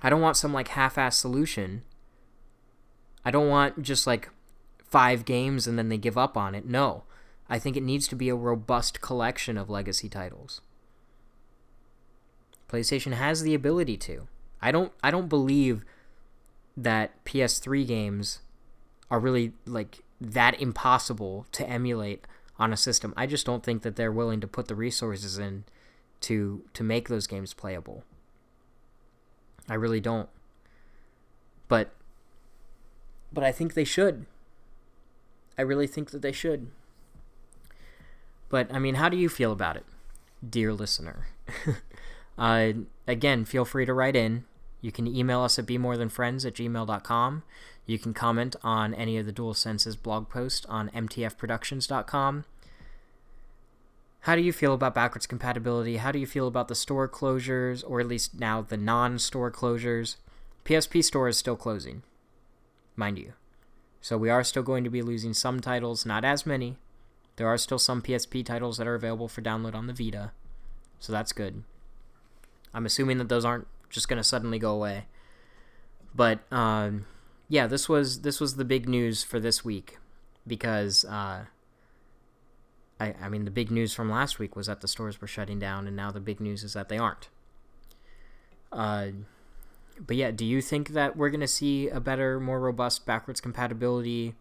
I 0.02 0.10
don't 0.10 0.20
want 0.20 0.36
some 0.36 0.52
like 0.52 0.68
half-ass 0.68 1.16
solution 1.16 1.82
I 3.28 3.30
don't 3.30 3.48
want 3.48 3.82
just 3.82 4.06
like 4.06 4.30
five 4.82 5.24
games 5.26 5.66
and 5.66 5.78
then 5.78 5.90
they 5.90 5.98
give 5.98 6.16
up 6.16 6.36
on 6.36 6.54
it. 6.54 6.64
No. 6.64 7.04
I 7.46 7.58
think 7.58 7.76
it 7.76 7.82
needs 7.82 8.08
to 8.08 8.16
be 8.16 8.30
a 8.30 8.34
robust 8.34 9.02
collection 9.02 9.58
of 9.58 9.68
legacy 9.68 10.08
titles. 10.08 10.62
PlayStation 12.70 13.12
has 13.12 13.42
the 13.42 13.54
ability 13.54 13.98
to. 13.98 14.28
I 14.62 14.72
don't 14.72 14.92
I 15.02 15.10
don't 15.10 15.28
believe 15.28 15.84
that 16.74 17.24
PS3 17.26 17.86
games 17.86 18.40
are 19.10 19.20
really 19.20 19.52
like 19.66 19.98
that 20.20 20.60
impossible 20.60 21.46
to 21.52 21.68
emulate 21.68 22.26
on 22.58 22.72
a 22.72 22.76
system. 22.76 23.14
I 23.16 23.26
just 23.26 23.46
don't 23.46 23.62
think 23.62 23.82
that 23.82 23.96
they're 23.96 24.12
willing 24.12 24.40
to 24.40 24.48
put 24.48 24.68
the 24.68 24.74
resources 24.74 25.38
in 25.38 25.64
to 26.22 26.64
to 26.74 26.82
make 26.82 27.08
those 27.08 27.26
games 27.26 27.54
playable. 27.54 28.04
I 29.68 29.74
really 29.74 30.00
don't. 30.00 30.28
But 31.68 31.92
but 33.32 33.44
I 33.44 33.52
think 33.52 33.74
they 33.74 33.84
should. 33.84 34.26
I 35.56 35.62
really 35.62 35.86
think 35.86 36.10
that 36.12 36.22
they 36.22 36.32
should. 36.32 36.68
But, 38.48 38.72
I 38.72 38.78
mean, 38.78 38.94
how 38.94 39.08
do 39.08 39.16
you 39.16 39.28
feel 39.28 39.52
about 39.52 39.76
it, 39.76 39.84
dear 40.48 40.72
listener? 40.72 41.26
uh, 42.38 42.72
again, 43.06 43.44
feel 43.44 43.64
free 43.64 43.84
to 43.84 43.92
write 43.92 44.16
in. 44.16 44.44
You 44.80 44.92
can 44.92 45.06
email 45.06 45.40
us 45.40 45.58
at 45.58 45.66
bemorethanfriends 45.66 46.46
at 46.46 46.54
gmail.com. 46.54 47.42
You 47.86 47.98
can 47.98 48.14
comment 48.14 48.56
on 48.62 48.94
any 48.94 49.16
of 49.18 49.26
the 49.26 49.32
Dual 49.32 49.54
Senses 49.54 49.96
blog 49.96 50.28
posts 50.28 50.66
on 50.66 50.90
mtfproductions.com. 50.90 52.44
How 54.20 54.36
do 54.36 54.42
you 54.42 54.52
feel 54.52 54.74
about 54.74 54.94
backwards 54.94 55.26
compatibility? 55.26 55.96
How 55.96 56.12
do 56.12 56.18
you 56.18 56.26
feel 56.26 56.48
about 56.48 56.68
the 56.68 56.74
store 56.74 57.08
closures, 57.08 57.82
or 57.86 58.00
at 58.00 58.08
least 58.08 58.38
now 58.38 58.62
the 58.62 58.76
non 58.76 59.18
store 59.18 59.50
closures? 59.50 60.16
PSP 60.64 61.02
Store 61.02 61.28
is 61.28 61.38
still 61.38 61.56
closing 61.56 62.02
mind 62.98 63.18
you. 63.18 63.32
So 64.00 64.18
we 64.18 64.28
are 64.28 64.44
still 64.44 64.62
going 64.62 64.84
to 64.84 64.90
be 64.90 65.02
losing 65.02 65.32
some 65.32 65.60
titles, 65.60 66.04
not 66.04 66.24
as 66.24 66.44
many. 66.44 66.76
There 67.36 67.46
are 67.46 67.56
still 67.56 67.78
some 67.78 68.02
PSP 68.02 68.44
titles 68.44 68.76
that 68.76 68.86
are 68.86 68.96
available 68.96 69.28
for 69.28 69.40
download 69.40 69.74
on 69.74 69.86
the 69.86 69.92
Vita, 69.92 70.32
so 70.98 71.12
that's 71.12 71.32
good. 71.32 71.62
I'm 72.74 72.84
assuming 72.84 73.18
that 73.18 73.28
those 73.28 73.44
aren't 73.44 73.68
just 73.90 74.08
to 74.08 74.24
suddenly 74.24 74.58
go 74.58 74.74
away. 74.74 75.06
But 76.14 76.40
um, 76.52 77.06
yeah, 77.48 77.66
this 77.66 77.88
was 77.88 78.22
this 78.22 78.40
was 78.40 78.56
the 78.56 78.64
big 78.64 78.88
news 78.88 79.22
for 79.22 79.40
this 79.40 79.64
week 79.64 79.98
because 80.46 81.04
uh, 81.04 81.44
I 83.00 83.14
I 83.20 83.28
mean 83.28 83.44
the 83.44 83.50
big 83.50 83.70
news 83.70 83.94
from 83.94 84.10
last 84.10 84.38
week 84.38 84.56
was 84.56 84.66
that 84.66 84.80
the 84.80 84.88
stores 84.88 85.20
were 85.20 85.28
shutting 85.28 85.58
down, 85.58 85.86
and 85.86 85.96
now 85.96 86.10
the 86.10 86.20
big 86.20 86.40
news 86.40 86.64
is 86.64 86.72
that 86.74 86.88
they 86.88 86.98
aren't. 86.98 87.28
Uh, 88.72 89.08
but 90.00 90.16
yeah, 90.16 90.30
do 90.30 90.44
you 90.44 90.60
think 90.60 90.90
that 90.90 91.16
we're 91.16 91.30
to 91.40 91.48
see 91.48 91.88
a 91.88 92.00
better, 92.00 92.38
more 92.38 92.60
robust 92.60 93.06
backwards 93.06 93.40
compatibility 93.40 94.34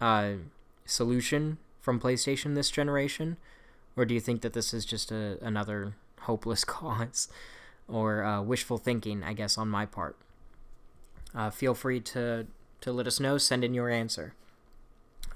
uh, 0.00 0.32
solution 0.84 1.58
from 1.80 2.00
PlayStation 2.00 2.54
this 2.54 2.70
generation? 2.70 3.36
Or 3.96 4.04
do 4.04 4.14
you 4.14 4.20
think 4.20 4.42
that 4.42 4.54
this 4.54 4.74
is 4.74 4.84
just 4.84 5.12
a, 5.12 5.38
another 5.40 5.94
hopeless 6.20 6.64
cause 6.64 7.28
or 7.88 8.24
uh, 8.24 8.42
wishful 8.42 8.78
thinking, 8.78 9.22
I 9.22 9.32
guess, 9.32 9.58
on 9.58 9.68
my 9.68 9.86
part? 9.86 10.16
Uh, 11.34 11.50
feel 11.50 11.74
free 11.74 12.00
to, 12.00 12.46
to 12.80 12.92
let 12.92 13.06
us 13.06 13.20
know, 13.20 13.38
send 13.38 13.64
in 13.64 13.74
your 13.74 13.90
answer. 13.90 14.34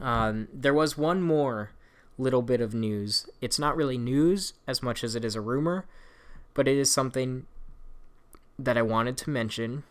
Um, 0.01 0.49
there 0.53 0.75
was 0.75 0.97
one 0.97 1.23
more 1.23 1.73
little 2.17 2.43
bit 2.43 2.61
of 2.61 2.75
news. 2.75 3.29
It's 3.41 3.59
not 3.59 3.77
really 3.77 3.99
news 3.99 4.55
as 4.67 4.83
much 4.83 5.03
as 5.03 5.15
it 5.15 5.25
is 5.25 5.35
a 5.35 5.41
rumor, 5.41 5.87
but 6.55 6.69
it 6.69 6.77
is 6.77 6.93
something 6.93 7.47
that 8.59 8.77
I 8.77 8.83
wanted 8.83 9.17
to 9.19 9.31
mention. 9.31 9.85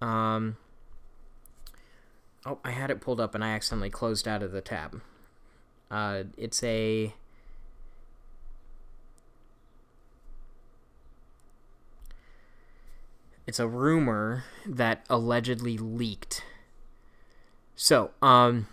Um, 0.00 0.56
oh, 2.44 2.58
I 2.64 2.72
had 2.72 2.90
it 2.90 3.00
pulled 3.00 3.20
up 3.20 3.34
and 3.34 3.44
I 3.44 3.50
accidentally 3.50 3.90
closed 3.90 4.26
out 4.26 4.42
of 4.42 4.52
the 4.52 4.60
tab. 4.60 5.00
Uh, 5.90 6.24
it's 6.36 6.62
a. 6.62 7.14
It's 13.46 13.58
a 13.58 13.66
rumor 13.66 14.44
that 14.66 15.04
allegedly 15.10 15.76
leaked. 15.76 16.44
So, 17.74 18.12
um, 18.22 18.68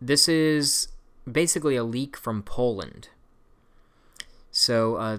this 0.00 0.28
is 0.28 0.88
basically 1.30 1.76
a 1.76 1.84
leak 1.84 2.16
from 2.16 2.42
Poland. 2.42 3.08
So, 4.50 4.96
uh, 4.96 5.18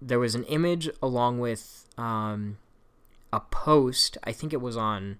there 0.00 0.18
was 0.18 0.34
an 0.34 0.44
image 0.44 0.88
along 1.02 1.40
with 1.40 1.86
um, 1.98 2.58
a 3.32 3.40
post. 3.40 4.16
I 4.24 4.32
think 4.32 4.52
it 4.52 4.60
was 4.60 4.76
on, 4.76 5.18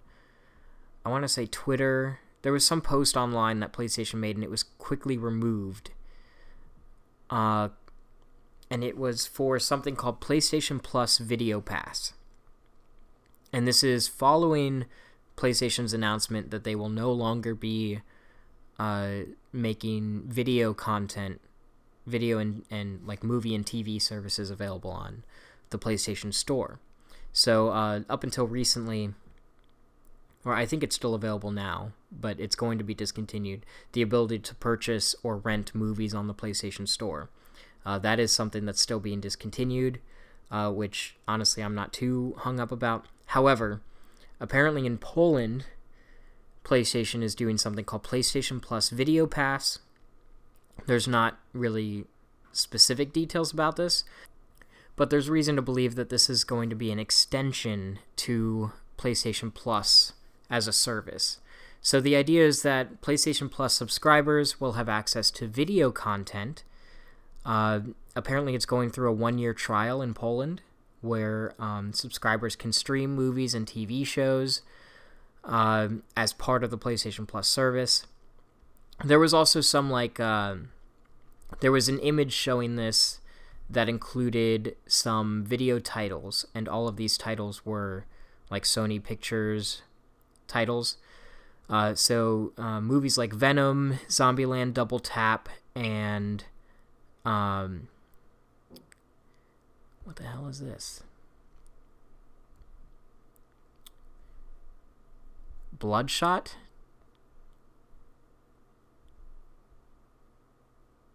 I 1.04 1.10
want 1.10 1.24
to 1.24 1.28
say 1.28 1.46
Twitter 1.46 2.20
there 2.42 2.52
was 2.52 2.64
some 2.64 2.80
post 2.80 3.16
online 3.16 3.60
that 3.60 3.72
PlayStation 3.72 4.14
made, 4.14 4.36
and 4.36 4.44
it 4.44 4.50
was 4.50 4.62
quickly 4.62 5.18
removed. 5.18 5.90
Uh, 7.28 7.68
and 8.70 8.82
it 8.82 8.96
was 8.96 9.26
for 9.26 9.58
something 9.58 9.94
called 9.94 10.20
PlayStation 10.20 10.82
Plus 10.82 11.18
Video 11.18 11.60
Pass. 11.60 12.14
And 13.52 13.66
this 13.66 13.82
is 13.82 14.08
following 14.08 14.86
PlayStation's 15.36 15.92
announcement 15.92 16.50
that 16.50 16.64
they 16.64 16.74
will 16.74 16.88
no 16.88 17.12
longer 17.12 17.54
be 17.54 18.00
uh, 18.78 19.24
making 19.52 20.22
video 20.26 20.72
content, 20.72 21.40
video 22.06 22.38
and, 22.38 22.64
and 22.70 23.06
like 23.06 23.24
movie 23.24 23.54
and 23.54 23.64
TV 23.64 24.00
services 24.00 24.50
available 24.50 24.90
on 24.90 25.24
the 25.70 25.78
PlayStation 25.78 26.32
Store. 26.32 26.78
So 27.32 27.68
uh, 27.68 28.00
up 28.08 28.24
until 28.24 28.46
recently, 28.46 29.14
or 30.44 30.54
I 30.54 30.66
think 30.66 30.82
it's 30.82 30.96
still 30.96 31.14
available 31.14 31.50
now, 31.50 31.92
but 32.10 32.40
it's 32.40 32.56
going 32.56 32.78
to 32.78 32.84
be 32.84 32.94
discontinued. 32.94 33.64
The 33.92 34.02
ability 34.02 34.40
to 34.40 34.54
purchase 34.56 35.14
or 35.22 35.36
rent 35.36 35.74
movies 35.74 36.14
on 36.14 36.26
the 36.26 36.34
PlayStation 36.34 36.88
Store. 36.88 37.28
Uh, 37.84 37.98
that 37.98 38.18
is 38.18 38.32
something 38.32 38.64
that's 38.64 38.80
still 38.80 39.00
being 39.00 39.20
discontinued, 39.20 40.00
uh, 40.50 40.70
which 40.70 41.16
honestly 41.28 41.62
I'm 41.62 41.74
not 41.74 41.92
too 41.92 42.34
hung 42.38 42.60
up 42.60 42.72
about. 42.72 43.06
However, 43.30 43.80
apparently 44.40 44.86
in 44.86 44.98
Poland, 44.98 45.66
PlayStation 46.64 47.22
is 47.22 47.34
doing 47.34 47.58
something 47.58 47.84
called 47.84 48.02
PlayStation 48.02 48.60
Plus 48.60 48.90
Video 48.90 49.26
Pass. 49.26 49.78
There's 50.86 51.06
not 51.06 51.38
really 51.52 52.06
specific 52.52 53.12
details 53.12 53.52
about 53.52 53.76
this, 53.76 54.02
but 54.96 55.10
there's 55.10 55.30
reason 55.30 55.56
to 55.56 55.62
believe 55.62 55.94
that 55.94 56.08
this 56.08 56.28
is 56.28 56.42
going 56.42 56.70
to 56.70 56.76
be 56.76 56.90
an 56.90 56.98
extension 56.98 58.00
to 58.16 58.72
PlayStation 58.98 59.54
Plus 59.54 60.12
as 60.50 60.66
a 60.66 60.72
service. 60.72 61.38
So 61.80 62.00
the 62.00 62.16
idea 62.16 62.44
is 62.44 62.62
that 62.62 63.00
PlayStation 63.00 63.50
Plus 63.50 63.74
subscribers 63.74 64.60
will 64.60 64.72
have 64.72 64.88
access 64.88 65.30
to 65.32 65.46
video 65.46 65.92
content 65.92 66.64
uh, 67.44 67.80
apparently, 68.14 68.54
it's 68.54 68.66
going 68.66 68.90
through 68.90 69.08
a 69.08 69.14
one 69.14 69.38
year 69.38 69.54
trial 69.54 70.02
in 70.02 70.14
Poland 70.14 70.62
where 71.00 71.54
um, 71.58 71.92
subscribers 71.92 72.56
can 72.56 72.72
stream 72.72 73.14
movies 73.14 73.54
and 73.54 73.66
TV 73.66 74.06
shows 74.06 74.62
uh, 75.44 75.88
as 76.16 76.32
part 76.32 76.62
of 76.62 76.70
the 76.70 76.78
PlayStation 76.78 77.26
Plus 77.26 77.48
service. 77.48 78.06
There 79.04 79.18
was 79.18 79.32
also 79.32 79.60
some 79.60 79.90
like 79.90 80.20
uh, 80.20 80.56
there 81.60 81.72
was 81.72 81.88
an 81.88 81.98
image 82.00 82.32
showing 82.32 82.76
this 82.76 83.20
that 83.68 83.88
included 83.88 84.76
some 84.86 85.44
video 85.44 85.78
titles, 85.78 86.44
and 86.54 86.68
all 86.68 86.88
of 86.88 86.96
these 86.96 87.16
titles 87.16 87.64
were 87.64 88.04
like 88.50 88.64
Sony 88.64 89.02
Pictures 89.02 89.82
titles. 90.48 90.96
Uh, 91.68 91.94
so 91.94 92.52
uh, 92.58 92.80
movies 92.80 93.16
like 93.16 93.32
Venom, 93.32 93.98
Zombieland, 94.08 94.74
Double 94.74 94.98
Tap, 94.98 95.48
and 95.74 96.44
um, 97.24 97.88
what 100.11 100.16
the 100.16 100.25
hell 100.25 100.49
is 100.49 100.59
this? 100.59 101.05
Bloodshot? 105.73 106.57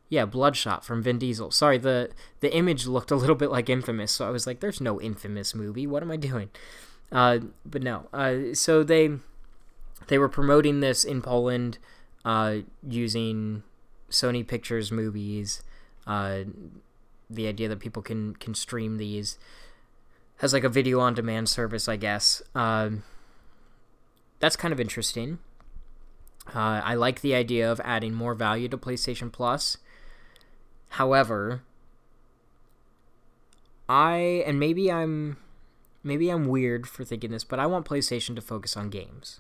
Yeah, 0.07 0.23
Bloodshot 0.23 0.85
from 0.85 1.03
Vin 1.03 1.19
Diesel. 1.19 1.51
Sorry, 1.51 1.77
the 1.77 2.11
the 2.39 2.55
image 2.55 2.87
looked 2.87 3.11
a 3.11 3.17
little 3.17 3.35
bit 3.35 3.51
like 3.51 3.69
Infamous, 3.69 4.13
so 4.13 4.25
I 4.25 4.29
was 4.29 4.47
like, 4.47 4.61
"There's 4.61 4.79
no 4.79 5.01
Infamous 5.01 5.53
movie. 5.53 5.85
What 5.85 6.01
am 6.01 6.09
I 6.09 6.15
doing?" 6.15 6.49
Uh, 7.11 7.39
but 7.65 7.83
no. 7.83 8.07
Uh, 8.13 8.53
so 8.53 8.81
they 8.81 9.09
they 10.07 10.17
were 10.17 10.29
promoting 10.29 10.79
this 10.79 11.03
in 11.03 11.21
Poland 11.21 11.79
uh, 12.23 12.59
using 12.87 13.63
Sony 14.09 14.47
Pictures 14.47 14.89
movies 14.89 15.63
uh, 16.07 16.43
the 17.29 17.47
idea 17.47 17.67
that 17.69 17.79
people 17.79 18.01
can 18.01 18.35
can 18.35 18.53
stream 18.53 18.97
these 18.97 19.37
as 20.41 20.53
like 20.53 20.63
a 20.63 20.69
video 20.69 20.99
on 20.99 21.13
demand 21.13 21.49
service, 21.49 21.87
I 21.87 21.95
guess. 21.95 22.41
Uh, 22.53 22.89
that's 24.39 24.55
kind 24.55 24.73
of 24.73 24.79
interesting. 24.79 25.39
Uh, 26.53 26.81
I 26.83 26.95
like 26.95 27.21
the 27.21 27.33
idea 27.33 27.71
of 27.71 27.81
adding 27.83 28.13
more 28.13 28.35
value 28.35 28.67
to 28.69 28.77
PlayStation 28.77 29.31
Plus. 29.31 29.77
However, 30.89 31.63
I 33.89 34.43
and 34.45 34.59
maybe 34.59 34.91
I'm 34.91 35.37
maybe 36.03 36.29
I'm 36.29 36.47
weird 36.47 36.87
for 36.87 37.03
thinking 37.03 37.31
this, 37.31 37.43
but 37.43 37.59
I 37.59 37.65
want 37.65 37.85
PlayStation 37.85 38.35
to 38.35 38.41
focus 38.41 38.77
on 38.77 38.89
games. 38.89 39.39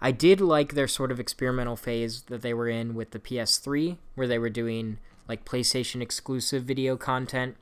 I 0.00 0.10
did 0.10 0.40
like 0.40 0.74
their 0.74 0.88
sort 0.88 1.12
of 1.12 1.20
experimental 1.20 1.76
phase 1.76 2.22
that 2.22 2.42
they 2.42 2.52
were 2.52 2.68
in 2.68 2.94
with 2.94 3.12
the 3.12 3.20
PS3, 3.20 3.98
where 4.14 4.26
they 4.26 4.38
were 4.38 4.50
doing 4.50 4.98
like 5.28 5.44
PlayStation 5.44 6.00
exclusive 6.02 6.64
video 6.64 6.96
content 6.96 7.56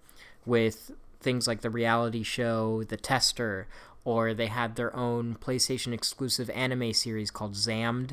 with 0.46 0.92
things 1.20 1.46
like 1.46 1.60
the 1.60 1.70
reality 1.70 2.22
show, 2.22 2.82
The 2.84 2.96
Tester, 2.96 3.68
or 4.04 4.32
they 4.32 4.46
had 4.46 4.76
their 4.76 4.94
own 4.96 5.36
PlayStation 5.36 5.92
exclusive 5.92 6.48
anime 6.50 6.92
series 6.92 7.30
called 7.30 7.54
Zammed. 7.54 8.12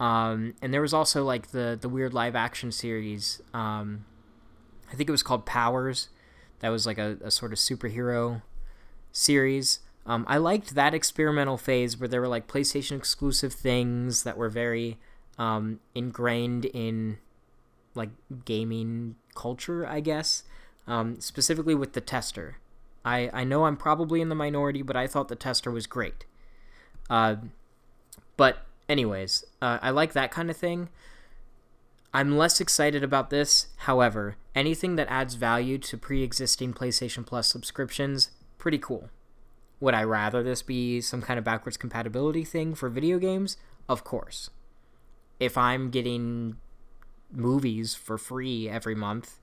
Um, 0.00 0.54
and 0.62 0.72
there 0.72 0.80
was 0.80 0.94
also 0.94 1.22
like 1.22 1.48
the 1.48 1.78
the 1.80 1.88
weird 1.88 2.14
live 2.14 2.34
action 2.34 2.72
series. 2.72 3.40
Um, 3.54 4.04
I 4.90 4.96
think 4.96 5.08
it 5.08 5.12
was 5.12 5.22
called 5.22 5.46
Powers. 5.46 6.08
That 6.60 6.70
was 6.70 6.86
like 6.86 6.98
a, 6.98 7.18
a 7.22 7.30
sort 7.30 7.52
of 7.52 7.58
superhero 7.58 8.42
series. 9.12 9.80
Um, 10.04 10.24
I 10.28 10.38
liked 10.38 10.74
that 10.74 10.94
experimental 10.94 11.56
phase 11.56 11.98
where 11.98 12.08
there 12.08 12.20
were 12.20 12.28
like 12.28 12.48
PlayStation 12.48 12.96
exclusive 12.96 13.52
things 13.52 14.24
that 14.24 14.36
were 14.36 14.48
very 14.48 14.98
um, 15.38 15.80
ingrained 15.94 16.64
in 16.64 17.18
like 17.94 18.10
gaming 18.44 19.16
culture, 19.34 19.86
I 19.86 20.00
guess. 20.00 20.44
Um, 20.86 21.20
specifically 21.20 21.74
with 21.74 21.92
the 21.92 22.00
tester. 22.00 22.56
I, 23.04 23.30
I 23.32 23.44
know 23.44 23.66
I'm 23.66 23.76
probably 23.76 24.20
in 24.20 24.28
the 24.28 24.34
minority, 24.34 24.82
but 24.82 24.96
I 24.96 25.06
thought 25.06 25.28
the 25.28 25.36
tester 25.36 25.70
was 25.70 25.86
great. 25.86 26.24
Uh, 27.08 27.36
but, 28.36 28.66
anyways, 28.88 29.44
uh, 29.60 29.78
I 29.80 29.90
like 29.90 30.12
that 30.12 30.30
kind 30.30 30.50
of 30.50 30.56
thing. 30.56 30.88
I'm 32.14 32.36
less 32.36 32.60
excited 32.60 33.02
about 33.02 33.30
this. 33.30 33.68
However, 33.78 34.36
anything 34.54 34.96
that 34.96 35.08
adds 35.08 35.34
value 35.34 35.78
to 35.78 35.96
pre 35.96 36.22
existing 36.22 36.74
PlayStation 36.74 37.24
Plus 37.24 37.46
subscriptions, 37.46 38.30
pretty 38.58 38.78
cool. 38.78 39.08
Would 39.80 39.94
I 39.94 40.04
rather 40.04 40.42
this 40.42 40.62
be 40.62 41.00
some 41.00 41.22
kind 41.22 41.38
of 41.38 41.44
backwards 41.44 41.76
compatibility 41.76 42.44
thing 42.44 42.74
for 42.74 42.88
video 42.88 43.18
games? 43.18 43.56
Of 43.88 44.04
course. 44.04 44.50
If 45.40 45.58
I'm 45.58 45.90
getting 45.90 46.56
movies 47.32 47.94
for 47.94 48.18
free 48.18 48.68
every 48.68 48.94
month 48.94 49.38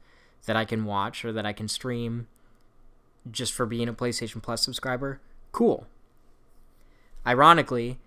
that 0.45 0.55
I 0.55 0.65
can 0.65 0.85
watch 0.85 1.25
or 1.25 1.31
that 1.33 1.45
I 1.45 1.53
can 1.53 1.67
stream 1.67 2.27
just 3.29 3.53
for 3.53 3.65
being 3.65 3.87
a 3.87 3.93
PlayStation 3.93 4.41
Plus 4.41 4.63
subscriber, 4.63 5.19
cool. 5.51 5.87
Ironically, 7.25 7.99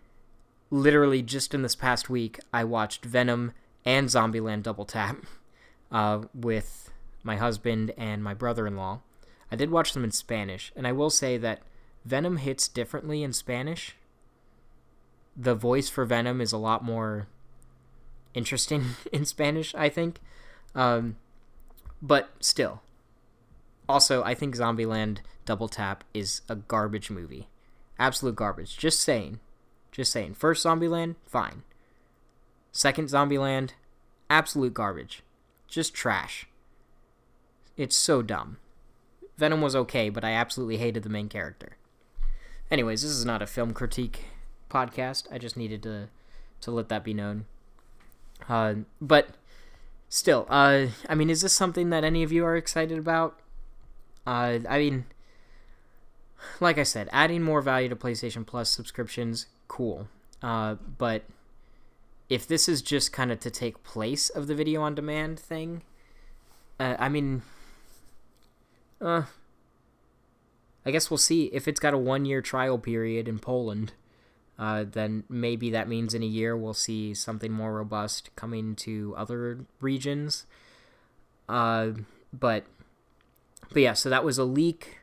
literally 0.70 1.22
just 1.22 1.54
in 1.54 1.62
this 1.62 1.76
past 1.76 2.08
week, 2.08 2.40
I 2.52 2.64
watched 2.64 3.04
Venom 3.04 3.52
and 3.84 4.08
Zombieland 4.08 4.62
Double 4.62 4.84
Tap 4.84 5.18
uh, 5.92 6.22
with 6.34 6.90
my 7.22 7.36
husband 7.36 7.92
and 7.96 8.24
my 8.24 8.34
brother 8.34 8.66
in 8.66 8.76
law. 8.76 9.00
I 9.50 9.56
did 9.56 9.70
watch 9.70 9.92
them 9.92 10.04
in 10.04 10.12
Spanish, 10.12 10.72
and 10.74 10.86
I 10.86 10.92
will 10.92 11.10
say 11.10 11.36
that 11.36 11.62
Venom 12.04 12.38
hits 12.38 12.68
differently 12.68 13.22
in 13.22 13.32
Spanish. 13.32 13.96
The 15.36 15.54
voice 15.54 15.88
for 15.88 16.04
Venom 16.04 16.40
is 16.40 16.52
a 16.52 16.58
lot 16.58 16.82
more 16.82 17.28
interesting 18.34 18.84
in 19.12 19.24
Spanish, 19.24 19.74
I 19.74 19.88
think. 19.88 20.20
Um, 20.74 21.16
but 22.00 22.30
still. 22.40 22.82
Also, 23.88 24.22
I 24.22 24.34
think 24.34 24.56
Zombieland 24.56 25.18
Double 25.44 25.68
Tap 25.68 26.04
is 26.14 26.42
a 26.48 26.56
garbage 26.56 27.10
movie. 27.10 27.48
Absolute 27.98 28.36
garbage. 28.36 28.76
Just 28.76 29.00
saying. 29.00 29.40
Just 29.90 30.12
saying. 30.12 30.34
First 30.34 30.64
Zombieland, 30.64 31.16
fine. 31.26 31.62
Second 32.70 33.08
Zombieland, 33.08 33.72
absolute 34.30 34.72
garbage. 34.72 35.22
Just 35.68 35.94
trash. 35.94 36.46
It's 37.76 37.96
so 37.96 38.22
dumb. 38.22 38.58
Venom 39.36 39.60
was 39.60 39.76
okay, 39.76 40.08
but 40.08 40.24
I 40.24 40.32
absolutely 40.32 40.78
hated 40.78 41.02
the 41.02 41.08
main 41.08 41.28
character. 41.28 41.76
Anyways, 42.70 43.02
this 43.02 43.10
is 43.10 43.24
not 43.24 43.42
a 43.42 43.46
film 43.46 43.72
critique 43.74 44.26
podcast. 44.70 45.26
I 45.30 45.38
just 45.38 45.56
needed 45.56 45.82
to 45.82 46.08
to 46.62 46.70
let 46.70 46.88
that 46.88 47.04
be 47.04 47.12
known. 47.12 47.46
Uh, 48.48 48.74
but 49.00 49.28
still, 50.08 50.46
uh, 50.48 50.86
I 51.08 51.14
mean, 51.14 51.30
is 51.30 51.42
this 51.42 51.52
something 51.52 51.90
that 51.90 52.04
any 52.04 52.22
of 52.22 52.32
you 52.32 52.44
are 52.44 52.56
excited 52.56 52.98
about? 52.98 53.40
Uh, 54.26 54.58
I 54.68 54.78
mean, 54.78 55.04
like 56.60 56.78
I 56.78 56.82
said, 56.82 57.08
adding 57.12 57.42
more 57.42 57.60
value 57.60 57.88
to 57.88 57.96
PlayStation 57.96 58.46
Plus 58.46 58.70
subscriptions, 58.70 59.46
cool. 59.68 60.08
Uh, 60.42 60.76
but 60.98 61.24
if 62.28 62.46
this 62.46 62.68
is 62.68 62.82
just 62.82 63.12
kind 63.12 63.30
of 63.30 63.40
to 63.40 63.50
take 63.50 63.84
place 63.84 64.28
of 64.28 64.46
the 64.46 64.54
video 64.54 64.82
on 64.82 64.94
demand 64.94 65.38
thing, 65.38 65.82
uh, 66.78 66.96
I 66.98 67.08
mean, 67.08 67.42
uh, 69.00 69.24
I 70.84 70.90
guess 70.90 71.10
we'll 71.10 71.18
see 71.18 71.44
if 71.46 71.68
it's 71.68 71.80
got 71.80 71.94
a 71.94 71.98
one 71.98 72.24
year 72.24 72.42
trial 72.42 72.78
period 72.78 73.28
in 73.28 73.38
Poland. 73.38 73.92
Uh, 74.58 74.84
then 74.90 75.24
maybe 75.28 75.70
that 75.70 75.88
means 75.88 76.14
in 76.14 76.22
a 76.22 76.26
year 76.26 76.56
we'll 76.56 76.74
see 76.74 77.14
something 77.14 77.52
more 77.52 77.72
robust 77.74 78.34
coming 78.36 78.76
to 78.76 79.14
other 79.16 79.64
regions. 79.80 80.46
Uh, 81.48 81.90
but 82.32 82.64
but 83.72 83.82
yeah, 83.82 83.94
so 83.94 84.10
that 84.10 84.24
was 84.24 84.38
a 84.38 84.44
leak, 84.44 84.98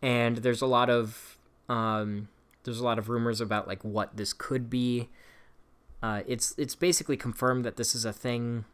and 0.00 0.38
there's 0.38 0.62
a 0.62 0.66
lot 0.66 0.90
of 0.90 1.38
um, 1.68 2.28
there's 2.64 2.80
a 2.80 2.84
lot 2.84 2.98
of 2.98 3.08
rumors 3.08 3.40
about 3.40 3.66
like 3.66 3.82
what 3.82 4.16
this 4.16 4.32
could 4.32 4.68
be. 4.68 5.08
Uh, 6.02 6.22
it's 6.26 6.54
it's 6.58 6.74
basically 6.74 7.16
confirmed 7.16 7.64
that 7.64 7.76
this 7.76 7.94
is 7.94 8.04
a 8.04 8.12
thing 8.12 8.64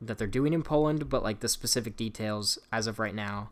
that 0.00 0.18
they're 0.18 0.26
doing 0.26 0.52
in 0.52 0.62
Poland, 0.62 1.08
but 1.08 1.22
like 1.22 1.40
the 1.40 1.48
specific 1.48 1.96
details 1.96 2.58
as 2.70 2.86
of 2.86 2.98
right 2.98 3.14
now, 3.14 3.50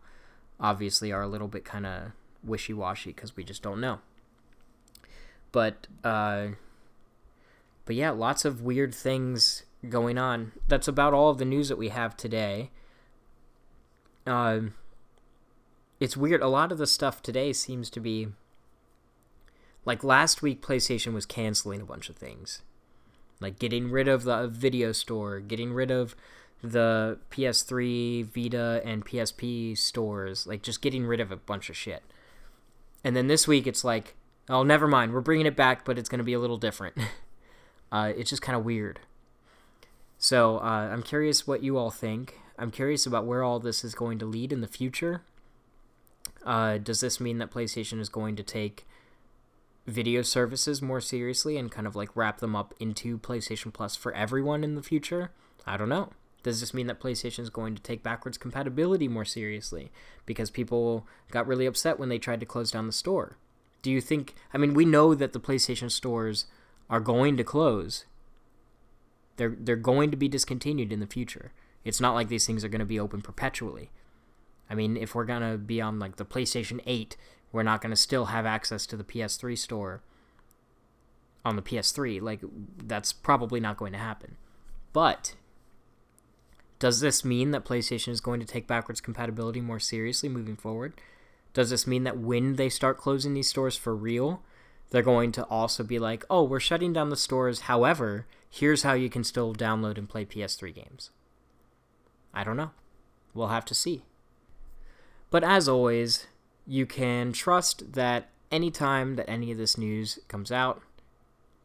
obviously 0.60 1.12
are 1.12 1.22
a 1.22 1.28
little 1.28 1.48
bit 1.48 1.64
kind 1.64 1.86
of 1.86 2.12
wishy 2.44 2.74
washy 2.74 3.10
because 3.12 3.36
we 3.36 3.44
just 3.44 3.62
don't 3.62 3.80
know. 3.80 4.00
But 5.52 5.86
uh, 6.02 6.48
but 7.84 7.94
yeah, 7.94 8.10
lots 8.10 8.44
of 8.44 8.62
weird 8.62 8.94
things 8.94 9.64
going 9.88 10.18
on. 10.18 10.52
That's 10.68 10.88
about 10.88 11.14
all 11.14 11.30
of 11.30 11.38
the 11.38 11.44
news 11.44 11.68
that 11.68 11.78
we 11.78 11.90
have 11.90 12.16
today. 12.16 12.70
Uh, 14.26 14.60
it's 16.00 16.16
weird. 16.16 16.42
A 16.42 16.48
lot 16.48 16.72
of 16.72 16.78
the 16.78 16.86
stuff 16.86 17.22
today 17.22 17.52
seems 17.52 17.90
to 17.90 18.00
be 18.00 18.28
like 19.84 20.02
last 20.02 20.42
week. 20.42 20.62
PlayStation 20.62 21.12
was 21.12 21.26
canceling 21.26 21.80
a 21.80 21.86
bunch 21.86 22.08
of 22.08 22.16
things, 22.16 22.62
like 23.40 23.58
getting 23.58 23.90
rid 23.90 24.08
of 24.08 24.24
the 24.24 24.48
video 24.48 24.92
store, 24.92 25.40
getting 25.40 25.72
rid 25.72 25.90
of 25.90 26.16
the 26.62 27.18
PS3, 27.30 28.24
Vita, 28.24 28.80
and 28.84 29.04
PSP 29.04 29.76
stores, 29.76 30.46
like 30.46 30.62
just 30.62 30.80
getting 30.80 31.04
rid 31.04 31.20
of 31.20 31.32
a 31.32 31.36
bunch 31.36 31.68
of 31.68 31.76
shit. 31.76 32.02
And 33.02 33.16
then 33.16 33.26
this 33.26 33.48
week 33.48 33.66
it's 33.66 33.82
like, 33.82 34.14
oh, 34.48 34.62
never 34.62 34.88
mind, 34.88 35.12
we're 35.12 35.20
bringing 35.20 35.46
it 35.46 35.56
back, 35.56 35.84
but 35.84 35.98
it's 35.98 36.08
going 36.08 36.18
to 36.18 36.24
be 36.24 36.32
a 36.32 36.38
little 36.38 36.56
different. 36.56 36.96
uh, 37.92 38.12
it's 38.16 38.30
just 38.30 38.42
kind 38.42 38.56
of 38.56 38.64
weird. 38.64 39.00
So 40.18 40.58
uh, 40.58 40.88
I'm 40.92 41.02
curious 41.02 41.46
what 41.46 41.62
you 41.62 41.76
all 41.76 41.90
think. 41.90 42.38
I'm 42.58 42.70
curious 42.70 43.06
about 43.06 43.26
where 43.26 43.42
all 43.42 43.58
this 43.58 43.82
is 43.82 43.94
going 43.94 44.18
to 44.20 44.26
lead 44.26 44.52
in 44.52 44.60
the 44.60 44.68
future. 44.68 45.22
Uh, 46.44 46.78
does 46.78 47.00
this 47.00 47.20
mean 47.20 47.38
that 47.38 47.50
PlayStation 47.50 48.00
is 48.00 48.08
going 48.08 48.36
to 48.36 48.42
take 48.42 48.86
video 49.86 50.22
services 50.22 50.80
more 50.80 51.00
seriously 51.00 51.56
and 51.56 51.72
kind 51.72 51.86
of 51.86 51.96
like 51.96 52.14
wrap 52.14 52.38
them 52.38 52.54
up 52.54 52.74
into 52.78 53.18
PlayStation 53.18 53.72
Plus 53.72 53.96
for 53.96 54.12
everyone 54.14 54.62
in 54.62 54.74
the 54.74 54.82
future? 54.82 55.32
I 55.66 55.76
don't 55.76 55.88
know. 55.88 56.10
Does 56.42 56.60
this 56.60 56.74
mean 56.74 56.88
that 56.88 57.00
PlayStation 57.00 57.40
is 57.40 57.50
going 57.50 57.74
to 57.76 57.82
take 57.82 58.02
backwards 58.02 58.38
compatibility 58.38 59.06
more 59.06 59.24
seriously 59.24 59.92
because 60.26 60.50
people 60.50 61.06
got 61.30 61.46
really 61.46 61.66
upset 61.66 61.98
when 61.98 62.08
they 62.08 62.18
tried 62.18 62.40
to 62.40 62.46
close 62.46 62.70
down 62.70 62.86
the 62.86 62.92
store? 62.92 63.36
Do 63.82 63.90
you 63.90 64.00
think 64.00 64.34
I 64.54 64.58
mean 64.58 64.74
we 64.74 64.84
know 64.84 65.14
that 65.14 65.32
the 65.32 65.40
PlayStation 65.40 65.90
stores 65.90 66.46
are 66.88 67.00
going 67.00 67.36
to 67.36 67.44
close. 67.44 68.04
They're 69.36 69.56
they're 69.58 69.76
going 69.76 70.10
to 70.10 70.16
be 70.16 70.28
discontinued 70.28 70.92
in 70.92 71.00
the 71.00 71.06
future. 71.06 71.52
It's 71.84 72.00
not 72.00 72.14
like 72.14 72.28
these 72.28 72.46
things 72.46 72.64
are 72.64 72.68
going 72.68 72.80
to 72.80 72.86
be 72.86 73.00
open 73.00 73.22
perpetually. 73.22 73.90
I 74.70 74.74
mean, 74.74 74.96
if 74.96 75.14
we're 75.14 75.24
going 75.24 75.42
to 75.42 75.58
be 75.58 75.80
on 75.80 75.98
like 75.98 76.16
the 76.16 76.24
PlayStation 76.24 76.80
8, 76.86 77.16
we're 77.50 77.62
not 77.62 77.80
going 77.80 77.90
to 77.90 77.96
still 77.96 78.26
have 78.26 78.46
access 78.46 78.86
to 78.86 78.96
the 78.96 79.04
PS3 79.04 79.58
store 79.58 80.02
on 81.44 81.56
the 81.56 81.62
PS3. 81.62 82.22
Like 82.22 82.40
that's 82.78 83.12
probably 83.12 83.60
not 83.60 83.76
going 83.76 83.92
to 83.92 83.98
happen. 83.98 84.36
But 84.92 85.34
does 86.78 87.00
this 87.00 87.24
mean 87.24 87.50
that 87.50 87.64
PlayStation 87.64 88.08
is 88.08 88.20
going 88.20 88.40
to 88.40 88.46
take 88.46 88.66
backwards 88.66 89.00
compatibility 89.00 89.60
more 89.60 89.78
seriously 89.78 90.28
moving 90.28 90.56
forward? 90.56 90.94
Does 91.52 91.70
this 91.70 91.86
mean 91.86 92.04
that 92.04 92.18
when 92.18 92.56
they 92.56 92.68
start 92.68 92.98
closing 92.98 93.34
these 93.34 93.48
stores 93.48 93.76
for 93.76 93.94
real, 93.94 94.42
they're 94.90 95.02
going 95.02 95.32
to 95.32 95.44
also 95.44 95.82
be 95.82 95.98
like, 95.98 96.24
oh, 96.30 96.42
we're 96.42 96.60
shutting 96.60 96.92
down 96.92 97.10
the 97.10 97.16
stores. 97.16 97.60
However, 97.62 98.26
here's 98.48 98.82
how 98.82 98.92
you 98.92 99.10
can 99.10 99.24
still 99.24 99.54
download 99.54 99.98
and 99.98 100.08
play 100.08 100.24
PS3 100.24 100.74
games? 100.74 101.10
I 102.34 102.44
don't 102.44 102.56
know. 102.56 102.70
We'll 103.34 103.48
have 103.48 103.64
to 103.66 103.74
see. 103.74 104.02
But 105.30 105.44
as 105.44 105.68
always, 105.68 106.26
you 106.66 106.86
can 106.86 107.32
trust 107.32 107.92
that 107.94 108.28
anytime 108.50 109.16
that 109.16 109.28
any 109.28 109.50
of 109.50 109.58
this 109.58 109.78
news 109.78 110.18
comes 110.28 110.52
out, 110.52 110.82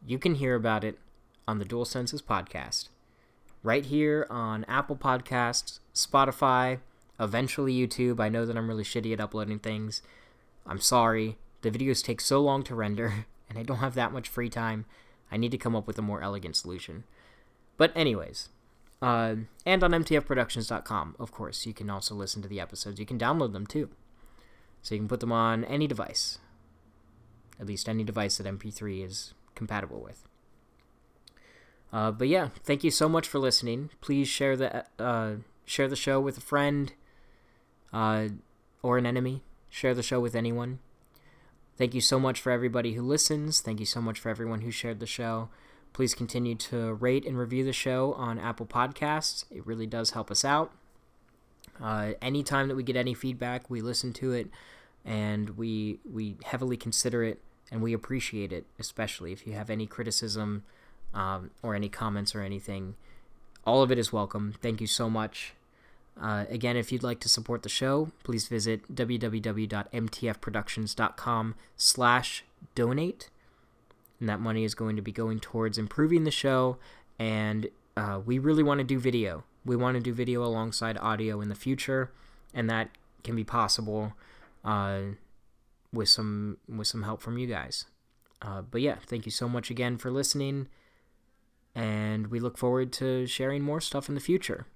you 0.06 0.18
can 0.18 0.36
hear 0.36 0.54
about 0.54 0.84
it 0.84 0.98
on 1.46 1.58
the 1.58 1.64
Dual 1.64 1.84
Senses 1.84 2.22
podcast 2.22 2.88
right 3.62 3.86
here 3.86 4.26
on 4.30 4.64
Apple 4.64 4.96
Podcasts, 4.96 5.80
Spotify, 5.94 6.78
eventually 7.20 7.74
YouTube. 7.74 8.20
I 8.20 8.28
know 8.28 8.46
that 8.46 8.56
I'm 8.56 8.68
really 8.68 8.84
shitty 8.84 9.12
at 9.12 9.20
uploading 9.20 9.58
things. 9.58 10.02
I'm 10.66 10.80
sorry. 10.80 11.38
The 11.62 11.70
videos 11.70 12.04
take 12.04 12.20
so 12.20 12.40
long 12.40 12.62
to 12.64 12.74
render, 12.74 13.26
and 13.48 13.58
I 13.58 13.62
don't 13.62 13.78
have 13.78 13.94
that 13.94 14.12
much 14.12 14.28
free 14.28 14.48
time. 14.48 14.84
I 15.30 15.36
need 15.36 15.50
to 15.50 15.58
come 15.58 15.76
up 15.76 15.86
with 15.86 15.98
a 15.98 16.02
more 16.02 16.22
elegant 16.22 16.56
solution. 16.56 17.04
But, 17.76 17.92
anyways, 17.96 18.48
uh, 19.00 19.36
and 19.64 19.84
on 19.84 19.92
MTFProductions.com, 19.92 21.16
of 21.18 21.32
course, 21.32 21.66
you 21.66 21.74
can 21.74 21.90
also 21.90 22.14
listen 22.14 22.42
to 22.42 22.48
the 22.48 22.60
episodes. 22.60 22.98
You 22.98 23.06
can 23.06 23.18
download 23.18 23.52
them 23.52 23.66
too. 23.66 23.90
So 24.82 24.94
you 24.94 25.00
can 25.00 25.08
put 25.08 25.20
them 25.20 25.32
on 25.32 25.64
any 25.64 25.86
device, 25.86 26.38
at 27.60 27.66
least 27.66 27.88
any 27.88 28.04
device 28.04 28.38
that 28.38 28.46
MP3 28.46 29.04
is 29.04 29.34
compatible 29.54 30.00
with. 30.00 30.24
Uh, 31.92 32.10
but 32.10 32.28
yeah, 32.28 32.48
thank 32.64 32.84
you 32.84 32.90
so 32.90 33.08
much 33.08 33.26
for 33.26 33.38
listening. 33.38 33.90
Please 34.00 34.28
share 34.28 34.56
the 34.56 34.84
uh, 34.98 35.36
share 35.64 35.88
the 35.88 35.96
show 35.96 36.20
with 36.20 36.38
a 36.38 36.42
friend 36.42 36.92
uh, 37.92 38.28
or 38.82 38.98
an 38.98 39.06
enemy. 39.06 39.42
Share 39.70 39.94
the 39.94 40.02
show 40.02 40.20
with 40.20 40.34
anyone. 40.34 40.78
Thank 41.76 41.94
you 41.94 42.00
so 42.00 42.18
much 42.18 42.40
for 42.40 42.50
everybody 42.50 42.94
who 42.94 43.02
listens. 43.02 43.60
Thank 43.60 43.80
you 43.80 43.86
so 43.86 44.00
much 44.00 44.18
for 44.18 44.28
everyone 44.28 44.62
who 44.62 44.70
shared 44.70 44.98
the 44.98 45.06
show. 45.06 45.48
Please 45.92 46.14
continue 46.14 46.54
to 46.54 46.94
rate 46.94 47.24
and 47.24 47.38
review 47.38 47.64
the 47.64 47.72
show 47.72 48.12
on 48.14 48.38
Apple 48.38 48.66
Podcasts. 48.66 49.44
It 49.50 49.66
really 49.66 49.86
does 49.86 50.10
help 50.10 50.30
us 50.30 50.44
out. 50.44 50.72
Uh, 51.80 52.12
anytime 52.20 52.68
that 52.68 52.74
we 52.74 52.82
get 52.82 52.96
any 52.96 53.14
feedback, 53.14 53.70
we 53.70 53.80
listen 53.80 54.12
to 54.14 54.32
it 54.32 54.48
and 55.04 55.50
we 55.50 56.00
we 56.10 56.36
heavily 56.44 56.76
consider 56.76 57.22
it 57.22 57.40
and 57.70 57.82
we 57.82 57.92
appreciate 57.92 58.52
it, 58.52 58.66
especially 58.78 59.32
if 59.32 59.46
you 59.46 59.52
have 59.52 59.70
any 59.70 59.86
criticism 59.86 60.64
um, 61.14 61.50
or 61.62 61.74
any 61.74 61.88
comments 61.88 62.34
or 62.34 62.40
anything. 62.40 62.96
All 63.64 63.82
of 63.82 63.92
it 63.92 63.98
is 63.98 64.12
welcome. 64.12 64.54
Thank 64.60 64.80
you 64.80 64.86
so 64.86 65.08
much. 65.08 65.54
Uh, 66.20 66.44
again, 66.48 66.76
if 66.76 66.90
you'd 66.90 67.02
like 67.02 67.20
to 67.20 67.28
support 67.28 67.62
the 67.62 67.68
show, 67.68 68.10
please 68.24 68.48
visit 68.48 68.94
www.mtfproductions.com 68.94 71.54
slash 71.76 72.44
donate. 72.74 73.28
And 74.20 74.28
that 74.28 74.40
money 74.40 74.64
is 74.64 74.74
going 74.74 74.96
to 74.96 75.02
be 75.02 75.12
going 75.12 75.38
towards 75.38 75.78
improving 75.78 76.24
the 76.24 76.30
show. 76.30 76.76
And 77.18 77.68
uh, 77.96 78.20
we 78.24 78.38
really 78.38 78.62
want 78.62 78.78
to 78.78 78.84
do 78.84 78.98
video. 78.98 79.44
We 79.64 79.76
want 79.76 79.96
to 79.96 80.02
do 80.02 80.12
video 80.12 80.44
alongside 80.44 80.98
audio 80.98 81.40
in 81.40 81.48
the 81.48 81.54
future. 81.54 82.10
And 82.52 82.68
that 82.68 82.90
can 83.22 83.36
be 83.36 83.44
possible 83.44 84.14
uh, 84.64 85.00
with 85.92 86.08
some 86.08 86.56
with 86.68 86.88
some 86.88 87.04
help 87.04 87.20
from 87.20 87.38
you 87.38 87.46
guys. 87.46 87.84
Uh, 88.42 88.62
but 88.62 88.80
yeah, 88.80 88.96
thank 89.06 89.26
you 89.26 89.32
so 89.32 89.48
much 89.48 89.70
again 89.70 89.98
for 89.98 90.10
listening 90.10 90.66
and 91.78 92.26
we 92.26 92.40
look 92.40 92.58
forward 92.58 92.92
to 92.92 93.24
sharing 93.26 93.62
more 93.62 93.80
stuff 93.80 94.08
in 94.08 94.16
the 94.16 94.20
future. 94.20 94.66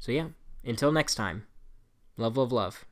So, 0.00 0.12
yeah, 0.12 0.28
until 0.64 0.90
next 0.90 1.14
time, 1.14 1.46
love, 2.16 2.36
love, 2.36 2.50
love. 2.52 2.86